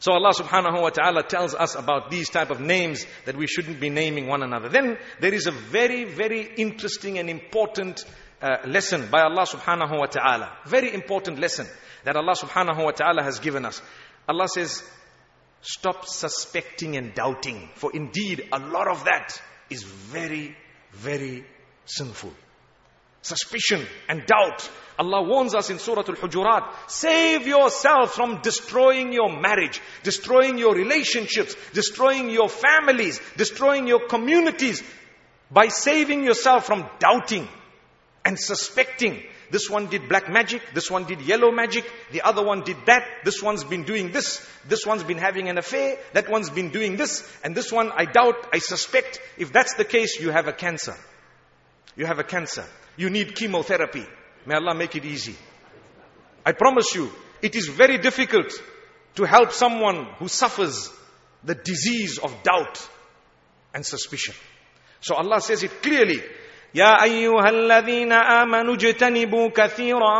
So 0.00 0.12
Allah 0.12 0.32
subhanahu 0.32 0.80
wa 0.80 0.88
ta'ala 0.88 1.22
tells 1.24 1.54
us 1.54 1.74
about 1.74 2.10
these 2.10 2.30
type 2.30 2.50
of 2.50 2.58
names 2.58 3.04
that 3.26 3.36
we 3.36 3.46
shouldn't 3.46 3.80
be 3.80 3.90
naming 3.90 4.26
one 4.26 4.42
another. 4.42 4.70
Then 4.70 4.96
there 5.20 5.34
is 5.34 5.46
a 5.46 5.50
very, 5.50 6.04
very 6.04 6.48
interesting 6.56 7.18
and 7.18 7.28
important 7.28 8.04
uh, 8.40 8.66
lesson 8.66 9.08
by 9.10 9.20
Allah 9.20 9.44
subhanahu 9.44 9.98
wa 9.98 10.06
ta'ala. 10.06 10.56
Very 10.64 10.94
important 10.94 11.38
lesson 11.38 11.66
that 12.04 12.16
Allah 12.16 12.34
subhanahu 12.34 12.84
wa 12.84 12.90
ta'ala 12.90 13.22
has 13.22 13.38
given 13.38 13.64
us. 13.64 13.80
Allah 14.28 14.48
says, 14.48 14.82
stop 15.62 16.06
suspecting 16.06 16.96
and 16.96 17.14
doubting. 17.14 17.68
For 17.74 17.90
indeed, 17.94 18.48
a 18.52 18.58
lot 18.58 18.88
of 18.88 19.04
that 19.04 19.40
is 19.68 19.82
very, 19.82 20.56
very 20.92 21.44
sinful. 21.84 22.32
Suspicion 23.22 23.86
and 24.08 24.24
doubt. 24.26 24.68
Allah 24.98 25.22
warns 25.22 25.54
us 25.54 25.70
in 25.70 25.78
Surah 25.78 26.04
Al-Hujurat, 26.06 26.72
save 26.86 27.46
yourself 27.46 28.14
from 28.14 28.40
destroying 28.42 29.12
your 29.12 29.40
marriage, 29.40 29.80
destroying 30.02 30.58
your 30.58 30.74
relationships, 30.74 31.54
destroying 31.72 32.30
your 32.30 32.48
families, 32.48 33.20
destroying 33.36 33.86
your 33.86 34.06
communities 34.08 34.82
by 35.50 35.68
saving 35.68 36.24
yourself 36.24 36.66
from 36.66 36.86
doubting 36.98 37.48
and 38.24 38.38
suspecting 38.38 39.22
this 39.50 39.68
one 39.68 39.88
did 39.88 40.08
black 40.08 40.30
magic. 40.30 40.62
This 40.74 40.90
one 40.90 41.04
did 41.04 41.20
yellow 41.22 41.50
magic. 41.50 41.84
The 42.12 42.22
other 42.22 42.44
one 42.44 42.62
did 42.62 42.76
that. 42.86 43.04
This 43.24 43.42
one's 43.42 43.64
been 43.64 43.82
doing 43.82 44.12
this. 44.12 44.46
This 44.68 44.86
one's 44.86 45.02
been 45.02 45.18
having 45.18 45.48
an 45.48 45.58
affair. 45.58 45.98
That 46.12 46.28
one's 46.28 46.50
been 46.50 46.70
doing 46.70 46.96
this. 46.96 47.28
And 47.42 47.54
this 47.54 47.72
one, 47.72 47.90
I 47.94 48.04
doubt, 48.04 48.48
I 48.52 48.58
suspect. 48.58 49.20
If 49.38 49.52
that's 49.52 49.74
the 49.74 49.84
case, 49.84 50.20
you 50.20 50.30
have 50.30 50.46
a 50.46 50.52
cancer. 50.52 50.96
You 51.96 52.06
have 52.06 52.18
a 52.18 52.24
cancer. 52.24 52.64
You 52.96 53.10
need 53.10 53.34
chemotherapy. 53.34 54.06
May 54.46 54.54
Allah 54.54 54.74
make 54.74 54.94
it 54.94 55.04
easy. 55.04 55.34
I 56.46 56.52
promise 56.52 56.94
you, 56.94 57.10
it 57.42 57.56
is 57.56 57.68
very 57.68 57.98
difficult 57.98 58.52
to 59.16 59.24
help 59.24 59.52
someone 59.52 60.06
who 60.18 60.28
suffers 60.28 60.90
the 61.42 61.54
disease 61.54 62.18
of 62.18 62.34
doubt 62.42 62.86
and 63.74 63.84
suspicion. 63.84 64.34
So 65.00 65.14
Allah 65.14 65.40
says 65.40 65.62
it 65.62 65.82
clearly. 65.82 66.22
يا 66.75 67.03
ايها 67.03 67.49
الذين 67.49 68.11
امنوا 68.11 68.73
اجتنبوا 68.73 69.49
كثيرا 69.49 70.19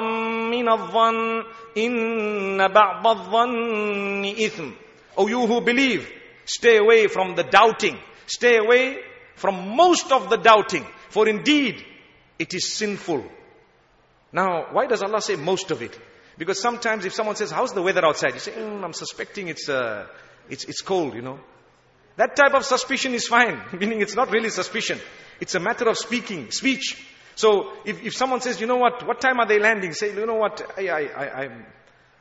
من 0.50 0.70
الظن 0.70 1.44
ان 1.78 2.68
بعض 2.68 3.08
الظن 3.08 4.26
اثم 4.26 4.72
O 5.18 5.28
you 5.28 5.48
who 5.48 5.62
believe, 5.62 6.08
stay 6.46 6.78
away 6.78 7.08
from 7.08 7.36
the 7.36 7.44
doubting. 7.44 7.98
Stay 8.28 8.58
away 8.58 8.98
from 9.36 9.76
most 9.76 10.12
of 10.12 10.30
the 10.30 10.38
doubting. 10.38 10.86
For 11.10 11.28
indeed, 11.28 11.84
it 12.38 12.54
is 12.54 12.74
sinful. 12.74 13.24
Now, 14.34 14.68
why 14.74 14.88
does 14.88 15.02
Allah 15.02 15.22
say 15.22 15.36
most 15.38 15.72
of 15.72 15.82
it? 15.82 15.98
Because 16.38 16.62
sometimes 16.62 17.06
if 17.06 17.14
someone 17.14 17.38
says, 17.38 17.52
how's 17.52 17.72
the 17.74 17.82
weather 17.82 18.06
outside? 18.06 18.34
You 18.34 18.40
say, 18.42 18.52
mm, 18.52 18.84
I'm 18.84 18.92
suspecting 18.92 19.48
it's, 19.48 19.70
uh, 19.70 20.08
it's, 20.50 20.66
it's 20.66 20.82
cold, 20.82 21.14
you 21.14 21.22
know. 21.22 21.40
That 22.21 22.37
type 22.37 22.53
of 22.53 22.67
suspicion 22.67 23.15
is 23.15 23.27
fine, 23.27 23.59
meaning 23.81 24.03
it's 24.03 24.15
not 24.15 24.31
really 24.31 24.51
suspicion. 24.51 25.01
It's 25.41 25.55
a 25.55 25.59
matter 25.59 25.89
of 25.89 25.97
speaking, 25.97 26.51
speech. 26.51 27.03
So 27.35 27.73
if, 27.87 28.05
if 28.05 28.15
someone 28.15 28.43
says, 28.43 28.61
you 28.61 28.67
know 28.67 28.77
what, 28.77 29.07
what 29.07 29.23
time 29.23 29.41
are 29.41 29.47
they 29.47 29.59
landing? 29.59 29.95
Say, 29.95 30.13
you 30.15 30.27
know 30.27 30.35
what, 30.35 30.61
I, 30.77 30.89
I, 30.89 31.01
I, 31.45 31.51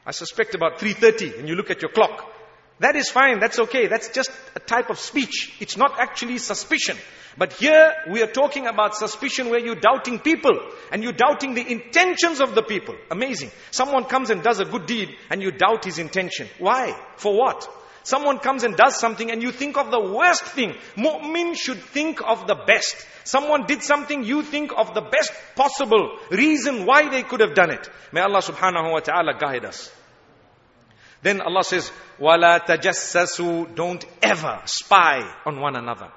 I, 0.05 0.11
suspect 0.11 0.55
about 0.55 0.79
3.30 0.79 1.39
and 1.39 1.49
you 1.49 1.55
look 1.55 1.69
at 1.69 1.81
your 1.81 1.91
clock. 1.91 2.33
That 2.79 2.95
is 2.95 3.09
fine, 3.09 3.41
that's 3.41 3.59
okay. 3.59 3.87
That's 3.87 4.07
just 4.07 4.31
a 4.55 4.61
type 4.61 4.89
of 4.89 4.99
speech. 4.99 5.53
It's 5.59 5.75
not 5.75 5.99
actually 5.99 6.37
suspicion. 6.37 6.95
But 7.37 7.51
here 7.51 7.93
we 8.09 8.21
are 8.21 8.31
talking 8.31 8.67
about 8.67 8.95
suspicion 8.95 9.49
where 9.49 9.59
you're 9.59 9.75
doubting 9.75 10.19
people 10.19 10.57
and 10.93 11.03
you're 11.03 11.11
doubting 11.11 11.55
the 11.55 11.69
intentions 11.69 12.39
of 12.39 12.55
the 12.55 12.63
people. 12.63 12.95
Amazing. 13.11 13.51
Someone 13.71 14.05
comes 14.05 14.29
and 14.29 14.43
does 14.43 14.61
a 14.61 14.65
good 14.65 14.85
deed 14.85 15.09
and 15.29 15.41
you 15.41 15.51
doubt 15.51 15.83
his 15.83 15.99
intention. 15.99 16.47
Why? 16.57 16.97
For 17.17 17.37
what? 17.37 17.67
Someone 18.08 18.38
comes 18.38 18.64
and 18.64 18.76
does 18.76 18.98
something 18.98 19.30
and 19.30 19.42
you 19.42 19.50
think 19.50 19.76
of 19.76 19.90
the 19.90 20.00
worst 20.00 20.44
thing. 20.44 20.74
Mu'min 20.96 21.56
should 21.56 21.78
think 21.78 22.20
of 22.22 22.46
the 22.46 22.54
best. 22.54 22.96
Someone 23.24 23.66
did 23.66 23.82
something, 23.82 24.24
you 24.24 24.42
think 24.42 24.72
of 24.76 24.94
the 24.94 25.00
best 25.00 25.32
possible 25.56 26.18
reason 26.30 26.84
why 26.84 27.08
they 27.08 27.22
could 27.22 27.40
have 27.40 27.54
done 27.54 27.70
it. 27.70 27.88
May 28.12 28.20
Allah 28.20 28.42
subhanahu 28.42 28.92
wa 28.92 29.00
ta'ala 29.00 29.38
guide 29.38 29.64
us. 29.64 29.90
Then 31.22 31.40
Allah 31.40 31.64
says, 31.64 31.90
وَلَا 32.20 32.60
تَجَسَّسُوا 32.66 33.74
Don't 33.74 34.04
ever 34.22 34.60
spy 34.66 35.22
on 35.46 35.58
one 35.58 35.74
another. 35.74 36.12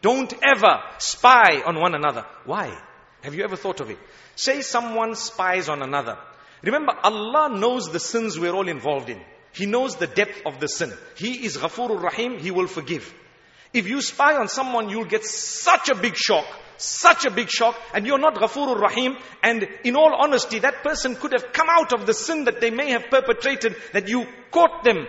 Don't 0.00 0.34
ever 0.42 0.80
spy 0.98 1.62
on 1.64 1.78
one 1.80 1.94
another. 1.94 2.26
Why? 2.44 2.76
Have 3.22 3.36
you 3.36 3.44
ever 3.44 3.54
thought 3.54 3.80
of 3.80 3.88
it? 3.90 3.98
Say 4.34 4.62
someone 4.62 5.14
spies 5.14 5.68
on 5.68 5.80
another. 5.80 6.18
Remember, 6.62 6.92
Allah 7.04 7.56
knows 7.56 7.92
the 7.92 8.00
sins 8.00 8.36
we're 8.36 8.52
all 8.52 8.68
involved 8.68 9.10
in. 9.10 9.20
He 9.57 9.65
knows 9.65 9.95
the 9.95 10.07
depth 10.07 10.43
of 10.45 10.59
the 10.59 10.67
sin. 10.67 10.93
He 11.15 11.45
is 11.45 11.57
Ghafurur 11.57 12.01
Rahim, 12.01 12.37
He 12.37 12.51
will 12.51 12.67
forgive. 12.67 13.11
If 13.73 13.87
you 13.87 14.01
spy 14.01 14.35
on 14.35 14.47
someone, 14.47 14.89
you'll 14.89 15.05
get 15.05 15.25
such 15.25 15.89
a 15.89 15.95
big 15.95 16.15
shock, 16.15 16.45
such 16.77 17.25
a 17.25 17.31
big 17.31 17.49
shock, 17.49 17.75
and 17.93 18.05
you're 18.05 18.19
not 18.19 18.35
Ghafurur 18.35 18.79
Rahim, 18.79 19.17
and 19.41 19.67
in 19.83 19.95
all 19.95 20.13
honesty, 20.13 20.59
that 20.59 20.83
person 20.83 21.15
could 21.15 21.33
have 21.33 21.51
come 21.51 21.67
out 21.69 21.91
of 21.91 22.05
the 22.05 22.13
sin 22.13 22.45
that 22.45 22.61
they 22.61 22.69
may 22.69 22.91
have 22.91 23.09
perpetrated, 23.09 23.75
that 23.93 24.07
you 24.07 24.27
caught 24.51 24.83
them 24.83 25.07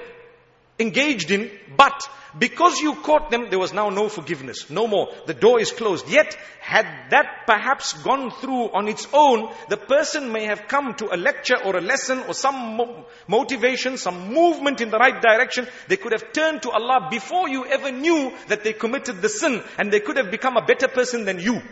engaged 0.79 1.31
in, 1.31 1.51
but 1.77 2.09
because 2.39 2.79
you 2.81 2.95
caught 2.95 3.31
them, 3.31 3.49
there 3.49 3.59
was 3.59 3.73
now 3.73 3.89
no 3.89 4.09
forgiveness, 4.09 4.69
no 4.71 4.87
more. 4.87 5.09
The 5.27 5.35
door 5.35 5.61
is 5.61 5.73
closed. 5.73 6.09
Yet, 6.09 6.37
had 6.61 6.87
that 7.11 7.47
perhaps 7.47 7.95
gone 8.03 8.31
through 8.31 8.71
on 8.71 8.87
its 8.87 9.07
own, 9.13 9.53
the 9.69 9.77
person 9.77 10.31
may 10.31 10.45
have 10.45 10.69
come 10.69 10.95
to 10.95 11.13
a 11.13 11.17
lecture 11.17 11.57
or 11.65 11.77
a 11.77 11.81
lesson 11.81 12.21
or 12.29 12.35
some 12.35 12.77
mo- 12.77 13.07
motivation, 13.27 13.97
some 13.97 14.33
movement 14.33 14.81
in 14.81 14.91
the 14.91 14.99
right 14.99 15.21
direction. 15.21 15.67
They 15.89 15.97
could 15.97 16.13
have 16.13 16.33
turned 16.33 16.63
to 16.63 16.71
Allah 16.71 17.09
before 17.11 17.49
you 17.49 17.65
ever 17.65 17.91
knew 17.91 18.33
that 18.49 18.63
they 18.63 18.75
committed 18.75 19.23
the 19.23 19.29
sin 19.29 19.63
and 19.79 19.91
they 19.91 20.01
could 20.01 20.19
have 20.19 20.31
become 20.31 20.57
a 20.57 20.67
better 20.67 20.89
person 20.89 21.25
than 21.25 21.41
you. 21.41 21.63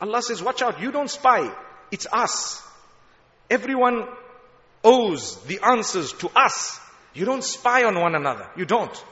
Allah 0.00 0.22
says, 0.22 0.42
watch 0.42 0.62
out, 0.62 0.80
you 0.80 0.92
don't 0.92 1.10
spy. 1.10 1.54
It's 1.90 2.06
us. 2.10 2.62
Everyone 3.50 4.06
owes 4.82 5.36
the 5.42 5.60
answers 5.62 6.12
to 6.14 6.30
us. 6.34 6.80
You 7.14 7.24
don't 7.24 7.44
spy 7.44 7.84
on 7.84 7.98
one 7.98 8.14
another. 8.14 8.48
You 8.56 8.64
don't. 8.64 9.04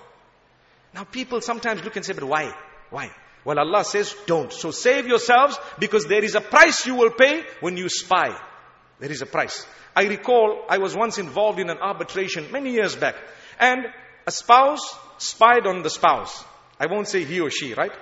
Now 0.95 1.05
people 1.05 1.41
sometimes 1.41 1.83
look 1.85 1.97
and 1.97 2.05
say, 2.05 2.13
but 2.13 2.25
why? 2.25 2.55
Why? 2.91 3.11
Well, 3.45 3.59
Allah 3.59 3.85
says, 3.85 4.15
don't. 4.27 4.53
So 4.53 4.71
save 4.71 5.07
yourselves 5.07 5.59
because 5.79 6.07
there 6.07 6.25
is 6.25 6.35
a 6.35 6.41
price 6.41 6.87
you 6.87 6.95
will 6.95 7.11
pay 7.11 7.45
when 7.61 7.77
you 7.77 7.89
spy. 7.89 8.37
There 8.99 9.11
is 9.11 9.23
a 9.23 9.27
price. 9.27 9.67
I 9.95 10.05
recall 10.05 10.65
I 10.69 10.79
was 10.79 10.97
once 10.97 11.19
involved 11.19 11.59
in 11.59 11.71
an 11.71 11.79
arbitration 11.79 12.53
many 12.53 12.73
years 12.73 12.95
back 12.95 13.17
and 13.59 13.87
a 14.27 14.31
spouse 14.31 14.81
spied 15.19 15.67
on 15.67 15.83
the 15.83 15.91
spouse. 15.91 16.45
I 16.79 16.87
won't 16.87 17.09
say 17.09 17.25
he 17.25 17.41
or 17.41 17.51
she, 17.51 17.75
right? 17.75 17.93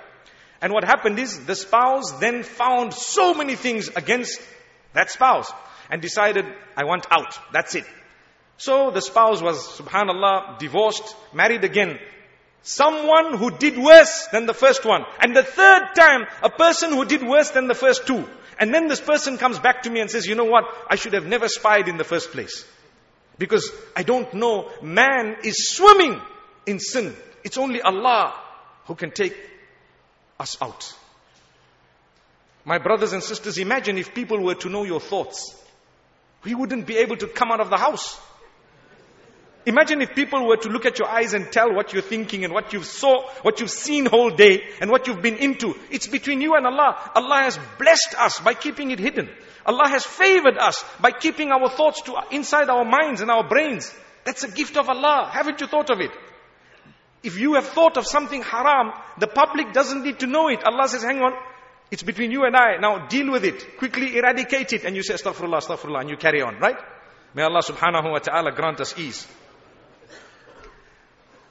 And 0.61 0.73
what 0.73 0.83
happened 0.83 1.19
is 1.19 1.45
the 1.45 1.55
spouse 1.55 2.11
then 2.19 2.43
found 2.43 2.93
so 2.93 3.33
many 3.33 3.55
things 3.55 3.89
against 3.95 4.39
that 4.93 5.11
spouse 5.11 5.51
and 5.89 6.01
decided, 6.01 6.45
I 6.75 6.83
want 6.85 7.05
out. 7.11 7.37
That's 7.53 7.75
it. 7.75 7.85
So 8.57 8.91
the 8.91 9.01
spouse 9.01 9.41
was, 9.41 9.57
subhanallah, 9.79 10.57
divorced, 10.59 11.15
married 11.33 11.63
again. 11.63 11.99
Someone 12.63 13.37
who 13.37 13.51
did 13.51 13.77
worse 13.77 14.27
than 14.31 14.45
the 14.45 14.53
first 14.53 14.83
one. 14.83 15.05
And 15.21 15.35
the 15.35 15.43
third 15.43 15.93
time, 15.95 16.25
a 16.43 16.49
person 16.49 16.91
who 16.91 17.05
did 17.05 17.21
worse 17.21 17.51
than 17.51 17.67
the 17.67 17.75
first 17.75 18.07
two. 18.07 18.27
And 18.59 18.73
then 18.73 18.87
this 18.87 18.99
person 18.99 19.37
comes 19.37 19.59
back 19.59 19.83
to 19.83 19.89
me 19.89 20.01
and 20.01 20.09
says, 20.09 20.25
you 20.25 20.35
know 20.35 20.45
what? 20.45 20.65
I 20.89 20.95
should 20.95 21.13
have 21.13 21.27
never 21.27 21.47
spied 21.47 21.87
in 21.87 21.97
the 21.97 22.03
first 22.03 22.31
place. 22.31 22.65
Because 23.37 23.71
I 23.95 24.03
don't 24.03 24.33
know, 24.33 24.71
man 24.81 25.37
is 25.43 25.69
swimming 25.69 26.19
in 26.65 26.79
sin. 26.79 27.15
It's 27.43 27.57
only 27.57 27.81
Allah 27.81 28.33
who 28.85 28.95
can 28.95 29.11
take 29.11 29.37
us 30.39 30.57
out. 30.61 30.93
My 32.65 32.79
brothers 32.79 33.13
and 33.13 33.23
sisters, 33.23 33.59
imagine 33.59 33.97
if 33.97 34.13
people 34.13 34.43
were 34.43 34.55
to 34.55 34.69
know 34.69 34.83
your 34.83 34.99
thoughts. 34.99 35.55
We 36.43 36.55
wouldn't 36.55 36.87
be 36.87 36.97
able 36.97 37.15
to 37.17 37.27
come 37.27 37.51
out 37.51 37.61
of 37.61 37.69
the 37.69 37.77
house. 37.77 38.19
Imagine 39.67 40.01
if 40.01 40.15
people 40.15 40.47
were 40.47 40.55
to 40.55 40.69
look 40.69 40.85
at 40.85 40.97
your 40.97 41.09
eyes 41.09 41.33
and 41.33 41.51
tell 41.51 41.73
what 41.73 41.91
you're 41.91 42.01
thinking 42.01 42.45
and 42.45 42.53
what 42.53 42.71
you've 42.71 42.85
saw, 42.85 43.29
what 43.41 43.59
you've 43.59 43.69
seen 43.69 44.05
whole 44.05 44.29
day 44.29 44.63
and 44.79 44.89
what 44.89 45.07
you've 45.07 45.21
been 45.21 45.35
into. 45.35 45.75
It's 45.91 46.07
between 46.07 46.39
you 46.39 46.55
and 46.55 46.65
Allah. 46.65 47.11
Allah 47.13 47.41
has 47.43 47.59
blessed 47.77 48.15
us 48.17 48.39
by 48.39 48.53
keeping 48.53 48.91
it 48.91 48.99
hidden. 48.99 49.29
Allah 49.65 49.89
has 49.89 50.05
favored 50.05 50.57
us 50.57 50.83
by 51.01 51.11
keeping 51.11 51.51
our 51.51 51.69
thoughts 51.69 52.01
to 52.03 52.15
inside 52.31 52.69
our 52.69 52.85
minds 52.85 53.19
and 53.19 53.29
our 53.29 53.45
brains. 53.45 53.93
That's 54.23 54.45
a 54.45 54.49
gift 54.49 54.77
of 54.77 54.87
Allah. 54.87 55.29
Haven't 55.29 55.59
you 55.59 55.67
thought 55.67 55.89
of 55.89 55.99
it? 55.99 56.11
If 57.21 57.37
you 57.37 57.55
have 57.55 57.67
thought 57.67 57.97
of 57.97 58.07
something 58.07 58.41
haram, 58.41 58.93
the 59.19 59.27
public 59.27 59.73
doesn't 59.73 60.03
need 60.03 60.19
to 60.19 60.27
know 60.27 60.47
it. 60.47 60.63
Allah 60.63 60.87
says, 60.87 61.03
hang 61.03 61.19
on, 61.19 61.33
it's 61.91 62.03
between 62.03 62.31
you 62.31 62.45
and 62.45 62.55
I. 62.55 62.77
Now 62.77 63.07
deal 63.07 63.29
with 63.31 63.43
it. 63.43 63.77
Quickly 63.77 64.15
eradicate 64.15 64.71
it. 64.71 64.85
And 64.85 64.95
you 64.95 65.03
say, 65.03 65.15
astaghfirullah, 65.15 65.59
astaghfirullah, 65.59 66.01
and 66.01 66.09
you 66.09 66.15
carry 66.15 66.41
on, 66.41 66.57
right? 66.59 66.77
May 67.33 67.43
Allah 67.43 67.61
subhanahu 67.61 68.11
wa 68.11 68.19
ta'ala 68.19 68.53
grant 68.53 68.79
us 68.79 68.97
ease. 68.97 69.27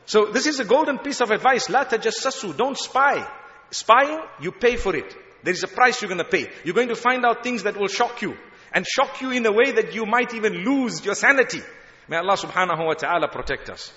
So 0.05 0.25
this 0.25 0.45
is 0.45 0.59
a 0.59 0.65
golden 0.65 0.99
piece 0.99 1.21
of 1.21 1.31
advice. 1.31 1.69
La 1.69 1.85
tajassasu. 1.85 2.55
Don't 2.55 2.77
spy. 2.77 3.27
Spying, 3.69 4.19
you 4.41 4.51
pay 4.51 4.75
for 4.75 4.95
it. 4.95 5.15
There 5.43 5.53
is 5.53 5.63
a 5.63 5.67
price 5.67 6.01
you're 6.01 6.09
going 6.09 6.23
to 6.23 6.29
pay. 6.29 6.49
You're 6.63 6.75
going 6.75 6.89
to 6.89 6.95
find 6.95 7.25
out 7.25 7.43
things 7.43 7.63
that 7.63 7.77
will 7.77 7.87
shock 7.87 8.21
you. 8.21 8.35
And 8.73 8.85
shock 8.85 9.21
you 9.21 9.31
in 9.31 9.45
a 9.45 9.51
way 9.51 9.71
that 9.71 9.93
you 9.93 10.05
might 10.05 10.33
even 10.33 10.53
lose 10.65 11.03
your 11.05 11.15
sanity. 11.15 11.61
May 12.07 12.17
Allah 12.17 12.37
subhanahu 12.37 12.85
wa 12.85 12.93
ta'ala 12.93 13.27
protect 13.29 13.69
us. 13.69 13.91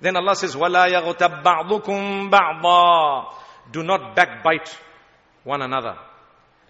Then 0.00 0.16
Allah 0.16 0.34
says, 0.36 0.54
وَلَا 0.54 0.88
يَغْتَبْ 0.90 1.42
بَعْضُكُمْ 1.42 2.30
بَعْضًا 2.30 3.24
Do 3.72 3.82
not 3.82 4.14
backbite 4.14 4.76
one 5.44 5.62
another. 5.62 5.96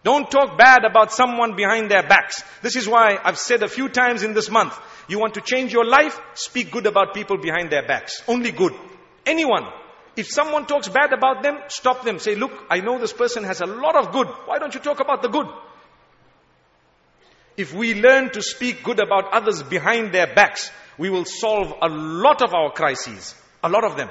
Don't 0.04 0.30
talk 0.32 0.58
bad 0.58 0.84
about 0.84 1.12
someone 1.14 1.56
behind 1.56 1.92
their 1.92 2.02
backs. 2.02 2.44
This 2.64 2.76
is 2.76 2.88
why 2.88 3.20
I've 3.24 3.38
said 3.38 3.62
a 3.62 3.68
few 3.68 3.88
times 3.88 4.24
in 4.24 4.34
this 4.34 4.50
month, 4.50 4.78
you 5.08 5.20
want 5.20 5.36
to 5.36 5.42
change 5.42 5.72
your 5.72 5.86
life? 5.86 6.20
Speak 6.34 6.72
good 6.72 6.88
about 6.88 7.14
people 7.14 7.38
behind 7.38 7.72
their 7.72 7.86
backs. 7.86 8.24
Only 8.28 8.52
good. 8.52 8.74
Anyone. 9.26 9.64
If 10.16 10.28
someone 10.28 10.66
talks 10.66 10.90
bad 10.90 11.14
about 11.14 11.44
them, 11.44 11.58
stop 11.68 12.04
them. 12.04 12.20
Say, 12.20 12.36
look, 12.36 12.52
I 12.70 12.80
know 12.80 13.00
this 13.00 13.14
person 13.14 13.44
has 13.44 13.62
a 13.62 13.66
lot 13.66 13.96
of 13.96 14.12
good. 14.12 14.28
Why 14.46 14.58
don't 14.58 14.74
you 14.74 14.80
talk 14.80 15.00
about 15.00 15.22
the 15.22 15.30
good? 15.30 15.48
If 17.56 17.74
we 17.74 17.94
learn 17.94 18.32
to 18.32 18.42
speak 18.42 18.84
good 18.84 19.00
about 19.00 19.34
others 19.34 19.62
behind 19.62 20.14
their 20.14 20.34
backs, 20.34 20.72
we 20.98 21.10
will 21.10 21.26
solve 21.26 21.74
a 21.82 21.88
lot 21.88 22.42
of 22.42 22.54
our 22.54 22.72
crises. 22.72 23.36
A 23.64 23.70
lot 23.70 23.84
of 23.84 23.98
them. 23.98 24.10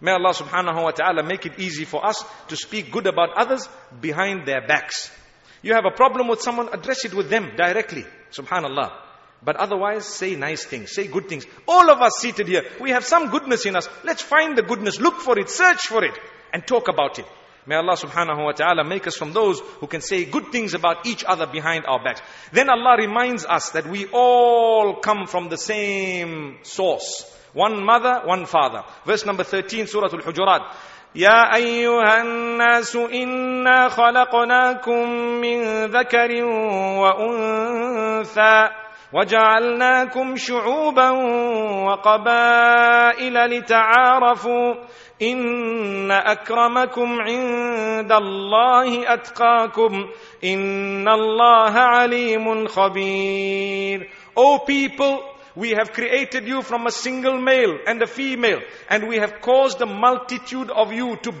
May 0.00 0.12
Allah 0.12 0.32
subhanahu 0.32 0.82
wa 0.82 0.90
ta'ala 0.92 1.22
make 1.22 1.46
it 1.46 1.58
easy 1.58 1.84
for 1.84 2.04
us 2.06 2.24
to 2.48 2.56
speak 2.56 2.92
good 2.92 3.06
about 3.06 3.30
others 3.36 3.68
behind 4.00 4.46
their 4.46 4.66
backs. 4.66 5.10
You 5.62 5.74
have 5.74 5.84
a 5.86 5.94
problem 5.94 6.28
with 6.28 6.40
someone, 6.40 6.68
address 6.72 7.04
it 7.04 7.14
with 7.14 7.30
them 7.30 7.52
directly. 7.56 8.04
Subhanallah. 8.30 8.92
But 9.42 9.56
otherwise, 9.56 10.04
say 10.04 10.34
nice 10.36 10.64
things, 10.64 10.92
say 10.92 11.06
good 11.06 11.28
things. 11.28 11.46
All 11.66 11.90
of 11.90 12.00
us 12.00 12.14
seated 12.18 12.48
here, 12.48 12.64
we 12.80 12.90
have 12.90 13.04
some 13.04 13.30
goodness 13.30 13.66
in 13.66 13.76
us. 13.76 13.88
Let's 14.04 14.22
find 14.22 14.56
the 14.56 14.62
goodness, 14.62 15.00
look 15.00 15.20
for 15.20 15.38
it, 15.38 15.48
search 15.48 15.86
for 15.86 16.04
it, 16.04 16.18
and 16.52 16.66
talk 16.66 16.88
about 16.88 17.18
it. 17.18 17.26
May 17.66 17.76
Allah 17.76 17.96
subhanahu 17.96 18.44
wa 18.44 18.52
ta'ala 18.52 18.82
make 18.82 19.06
us 19.06 19.16
from 19.16 19.32
those 19.32 19.60
who 19.80 19.86
can 19.86 20.00
say 20.00 20.24
good 20.24 20.50
things 20.52 20.74
about 20.74 21.06
each 21.06 21.22
other 21.22 21.46
behind 21.46 21.84
our 21.86 22.02
backs. 22.02 22.22
Then 22.50 22.70
Allah 22.70 22.96
reminds 22.98 23.44
us 23.44 23.70
that 23.70 23.86
we 23.86 24.06
all 24.06 24.96
come 24.96 25.26
from 25.26 25.50
the 25.50 25.58
same 25.58 26.58
source. 26.62 27.30
One 27.54 27.82
mother, 27.84 28.22
one 28.24 28.46
father. 28.46 28.84
Verse 29.04 29.24
number 29.26 29.44
13, 29.44 29.86
Surah 29.86 30.10
Al-Hujurat. 30.12 30.62
يا 31.14 31.54
أيها 31.54 32.20
الناس 32.20 32.96
إنا 32.96 33.88
خلقناكم 33.88 35.10
من 35.40 35.84
ذكر 35.86 36.44
وأنثى 37.00 38.68
وجعلناكم 39.12 40.36
شعوبا 40.36 41.10
وقبائل 41.88 43.34
لتعارفوا 43.34 44.74
إن 45.22 46.10
أكرمكم 46.10 47.20
عند 47.20 48.12
الله 48.12 49.14
أتقاكم 49.14 50.08
إن 50.44 51.08
الله 51.08 51.72
عليم 51.72 52.66
خبير 52.66 54.10
O 54.36 54.58
people, 54.60 55.18
we 55.55 55.71
have 55.71 55.93
created 55.93 56.47
you 56.47 56.61
from 56.61 56.87
a 56.87 56.91
single 56.91 57.39
male 57.39 57.77
and 57.85 58.01
a 58.01 58.07
female, 58.07 58.61
and 58.89 59.07
we 59.07 59.17
have 59.17 59.41
caused 59.41 59.81
a 59.81 59.85
multitude 59.85 60.71
of 60.71 60.91
you 60.91 61.15
to 61.17 61.33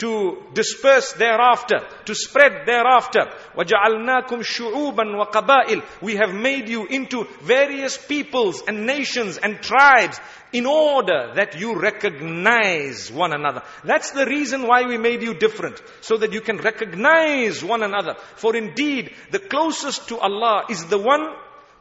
to 0.00 0.42
disperse 0.54 1.12
thereafter, 1.12 1.86
to 2.06 2.14
spread 2.14 2.66
thereafter. 2.66 3.20
وَجَعَلْنَاكُمْ 3.54 4.42
شُعُوبًا 4.42 5.30
وَقَبَائِلِ 5.30 5.82
We 6.00 6.16
have 6.16 6.34
made 6.34 6.70
you 6.70 6.86
into 6.86 7.24
various 7.42 7.98
peoples 7.98 8.62
and 8.66 8.86
nations 8.86 9.36
and 9.36 9.60
tribes 9.60 10.18
in 10.54 10.64
order 10.64 11.34
that 11.34 11.60
you 11.60 11.78
recognize 11.78 13.12
one 13.12 13.34
another. 13.34 13.62
That's 13.84 14.12
the 14.12 14.24
reason 14.24 14.66
why 14.66 14.84
we 14.86 14.96
made 14.96 15.22
you 15.22 15.34
different. 15.34 15.80
So 16.00 16.16
that 16.16 16.32
you 16.32 16.40
can 16.40 16.56
recognize 16.56 17.62
one 17.62 17.82
another. 17.82 18.14
For 18.36 18.56
indeed, 18.56 19.12
the 19.30 19.38
closest 19.38 20.08
to 20.08 20.18
Allah 20.18 20.64
is 20.70 20.86
the 20.86 20.98
one 20.98 21.28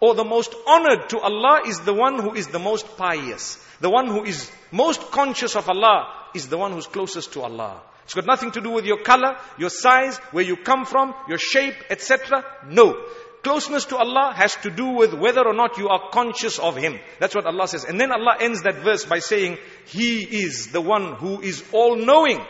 or 0.00 0.14
the 0.14 0.24
most 0.24 0.54
honored 0.66 1.08
to 1.10 1.20
Allah 1.20 1.62
is 1.66 1.80
the 1.80 1.94
one 1.94 2.18
who 2.18 2.34
is 2.34 2.48
the 2.48 2.58
most 2.58 2.96
pious. 2.96 3.58
The 3.80 3.90
one 3.90 4.06
who 4.06 4.24
is 4.24 4.50
most 4.70 5.10
conscious 5.10 5.56
of 5.56 5.68
Allah 5.68 6.12
is 6.34 6.48
the 6.48 6.58
one 6.58 6.72
who's 6.72 6.86
closest 6.86 7.32
to 7.34 7.42
Allah. 7.42 7.80
It's 8.04 8.14
got 8.14 8.26
nothing 8.26 8.52
to 8.52 8.60
do 8.60 8.70
with 8.70 8.84
your 8.84 9.02
color, 9.02 9.36
your 9.58 9.70
size, 9.70 10.18
where 10.32 10.44
you 10.44 10.56
come 10.56 10.84
from, 10.84 11.14
your 11.28 11.38
shape, 11.38 11.74
etc. 11.90 12.44
No. 12.68 13.02
Closeness 13.42 13.86
to 13.86 13.96
Allah 13.96 14.32
has 14.34 14.56
to 14.56 14.70
do 14.70 14.86
with 14.86 15.14
whether 15.14 15.46
or 15.46 15.54
not 15.54 15.78
you 15.78 15.88
are 15.88 16.10
conscious 16.10 16.58
of 16.58 16.76
Him. 16.76 16.98
That's 17.20 17.34
what 17.34 17.46
Allah 17.46 17.68
says. 17.68 17.84
And 17.84 18.00
then 18.00 18.10
Allah 18.12 18.36
ends 18.40 18.62
that 18.62 18.76
verse 18.76 19.04
by 19.04 19.18
saying, 19.18 19.58
He 19.86 20.22
is 20.22 20.72
the 20.72 20.80
one 20.80 21.14
who 21.14 21.40
is 21.40 21.62
all-knowing. 21.72 22.40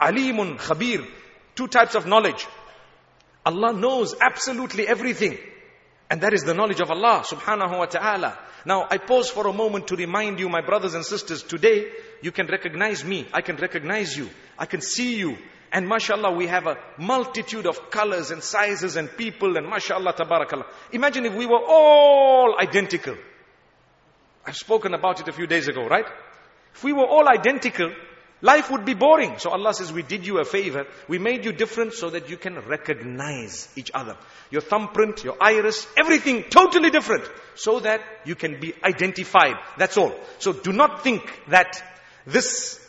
Alimun, 0.00 0.58
Khabir. 0.58 1.06
Two 1.54 1.68
types 1.68 1.94
of 1.94 2.06
knowledge. 2.06 2.46
Allah 3.46 3.72
knows 3.72 4.14
absolutely 4.20 4.86
everything. 4.88 5.38
And 6.14 6.22
that 6.22 6.32
is 6.32 6.44
the 6.44 6.54
knowledge 6.54 6.80
of 6.80 6.92
Allah 6.92 7.24
subhanahu 7.26 7.76
wa 7.76 7.86
ta'ala. 7.86 8.38
Now 8.64 8.86
I 8.88 8.98
pause 8.98 9.30
for 9.30 9.48
a 9.48 9.52
moment 9.52 9.88
to 9.88 9.96
remind 9.96 10.38
you, 10.38 10.48
my 10.48 10.60
brothers 10.60 10.94
and 10.94 11.04
sisters, 11.04 11.42
today 11.42 11.90
you 12.22 12.30
can 12.30 12.46
recognize 12.46 13.04
me, 13.04 13.26
I 13.32 13.40
can 13.40 13.56
recognize 13.56 14.16
you, 14.16 14.30
I 14.56 14.66
can 14.66 14.80
see 14.80 15.16
you. 15.16 15.36
And 15.72 15.88
mashallah, 15.88 16.30
we 16.30 16.46
have 16.46 16.68
a 16.68 16.76
multitude 16.98 17.66
of 17.66 17.90
colors 17.90 18.30
and 18.30 18.44
sizes 18.44 18.94
and 18.94 19.10
people 19.16 19.56
and 19.56 19.66
mashallah, 19.68 20.12
tabarakallah. 20.12 20.66
Imagine 20.92 21.26
if 21.26 21.34
we 21.34 21.46
were 21.46 21.64
all 21.66 22.60
identical. 22.60 23.16
I've 24.46 24.54
spoken 24.54 24.94
about 24.94 25.18
it 25.18 25.26
a 25.26 25.32
few 25.32 25.48
days 25.48 25.66
ago, 25.66 25.84
right? 25.84 26.06
If 26.76 26.84
we 26.84 26.92
were 26.92 27.08
all 27.08 27.28
identical, 27.28 27.92
life 28.44 28.70
would 28.70 28.84
be 28.84 28.92
boring. 28.92 29.38
So 29.38 29.50
Allah 29.50 29.72
says, 29.72 29.92
we 29.92 30.02
did 30.02 30.26
you 30.26 30.38
a 30.38 30.44
favor. 30.44 30.84
We 31.08 31.18
made 31.18 31.46
you 31.46 31.52
different 31.52 31.94
so 31.94 32.10
that 32.10 32.28
you 32.28 32.36
can 32.36 32.60
recognize 32.60 33.68
each 33.74 33.90
other. 33.94 34.16
Your 34.50 34.60
thumbprint, 34.60 35.24
your 35.24 35.36
iris, 35.40 35.86
everything 35.96 36.44
totally 36.50 36.90
different. 36.90 37.24
So 37.54 37.80
that 37.80 38.00
you 38.26 38.34
can 38.34 38.60
be 38.60 38.74
identified. 38.84 39.56
That's 39.78 39.96
all. 39.96 40.14
So 40.38 40.52
do 40.52 40.72
not 40.72 41.02
think 41.02 41.22
that 41.48 41.82
this 42.26 42.83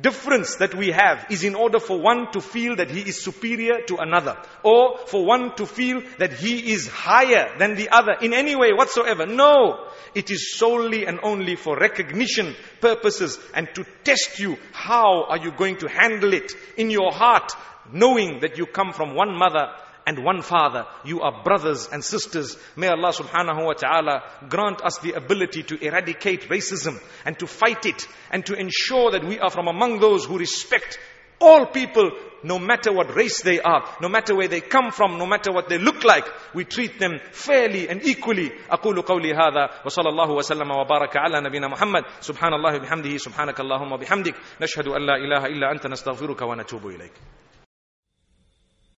difference 0.00 0.56
that 0.56 0.74
we 0.74 0.88
have 0.88 1.26
is 1.30 1.44
in 1.44 1.54
order 1.54 1.78
for 1.78 2.00
one 2.00 2.30
to 2.32 2.40
feel 2.40 2.76
that 2.76 2.90
he 2.90 3.00
is 3.00 3.22
superior 3.22 3.82
to 3.86 3.98
another 3.98 4.36
or 4.62 4.98
for 5.06 5.24
one 5.24 5.54
to 5.56 5.66
feel 5.66 6.02
that 6.18 6.32
he 6.32 6.72
is 6.72 6.88
higher 6.88 7.56
than 7.58 7.74
the 7.74 7.90
other 7.90 8.12
in 8.22 8.32
any 8.32 8.56
way 8.56 8.72
whatsoever. 8.72 9.26
No, 9.26 9.86
it 10.14 10.30
is 10.30 10.56
solely 10.56 11.06
and 11.06 11.20
only 11.22 11.56
for 11.56 11.76
recognition 11.76 12.54
purposes 12.80 13.38
and 13.54 13.68
to 13.74 13.84
test 14.02 14.38
you. 14.38 14.56
How 14.72 15.24
are 15.24 15.38
you 15.38 15.52
going 15.52 15.76
to 15.78 15.88
handle 15.88 16.32
it 16.32 16.52
in 16.76 16.90
your 16.90 17.12
heart 17.12 17.52
knowing 17.92 18.40
that 18.40 18.56
you 18.56 18.66
come 18.66 18.92
from 18.92 19.14
one 19.14 19.36
mother 19.36 19.68
and 20.05 20.23
one 20.23 20.41
father. 20.41 20.85
You 21.03 21.21
are 21.21 21.43
brothers 21.43 21.89
and 21.91 22.03
sisters. 22.03 22.57
May 22.77 22.87
Allah 22.87 23.11
subhanahu 23.11 23.65
wa 23.65 23.73
ta'ala 23.73 24.23
grant 24.49 24.81
us 24.81 24.99
the 24.99 25.13
ability 25.13 25.63
to 25.63 25.85
eradicate 25.85 26.49
racism 26.49 26.97
and 27.25 27.37
to 27.39 27.47
fight 27.47 27.85
it 27.85 28.07
and 28.31 28.45
to 28.45 28.53
ensure 28.55 29.11
that 29.11 29.25
we 29.25 29.37
are 29.39 29.49
from 29.49 29.67
among 29.67 29.99
those 29.99 30.25
who 30.25 30.37
respect 30.37 30.97
all 31.39 31.67
people, 31.67 32.09
no 32.43 32.57
matter 32.57 32.91
what 32.91 33.15
race 33.15 33.43
they 33.43 33.59
are, 33.59 33.83
no 34.01 34.09
matter 34.09 34.33
where 34.35 34.47
they 34.47 34.59
come 34.61 34.89
from, 34.91 35.19
no 35.19 35.25
matter 35.27 35.51
what 35.51 35.69
they 35.69 35.77
look 35.77 36.03
like, 36.03 36.25
we 36.55 36.63
treat 36.65 36.97
them 36.97 37.19
fairly 37.31 37.87
and 37.89 38.03
equally. 38.05 38.49
أقول 38.71 39.01
قولي 39.01 39.33
هذا 39.35 39.69
وصلى 39.85 40.09
الله 40.09 40.31
وسلم 40.31 40.71
وبارك 40.71 41.17
على 41.17 41.41
نبينا 41.41 41.67
محمد 41.67 42.03
سبحان 42.21 42.53
الله 42.53 42.77
بحمده 42.79 43.17
سبحانك 43.17 43.59
اللهم 43.59 43.91
وبحمدك 43.91 44.35
نشهد 44.61 44.87
أن 44.87 45.01
لا 45.05 45.15
إله 45.15 45.45
إلا 45.45 45.71
أنت 45.71 45.87
نستغفرك 45.87 46.41
ونتوب 46.41 46.87
إليك 46.87 47.13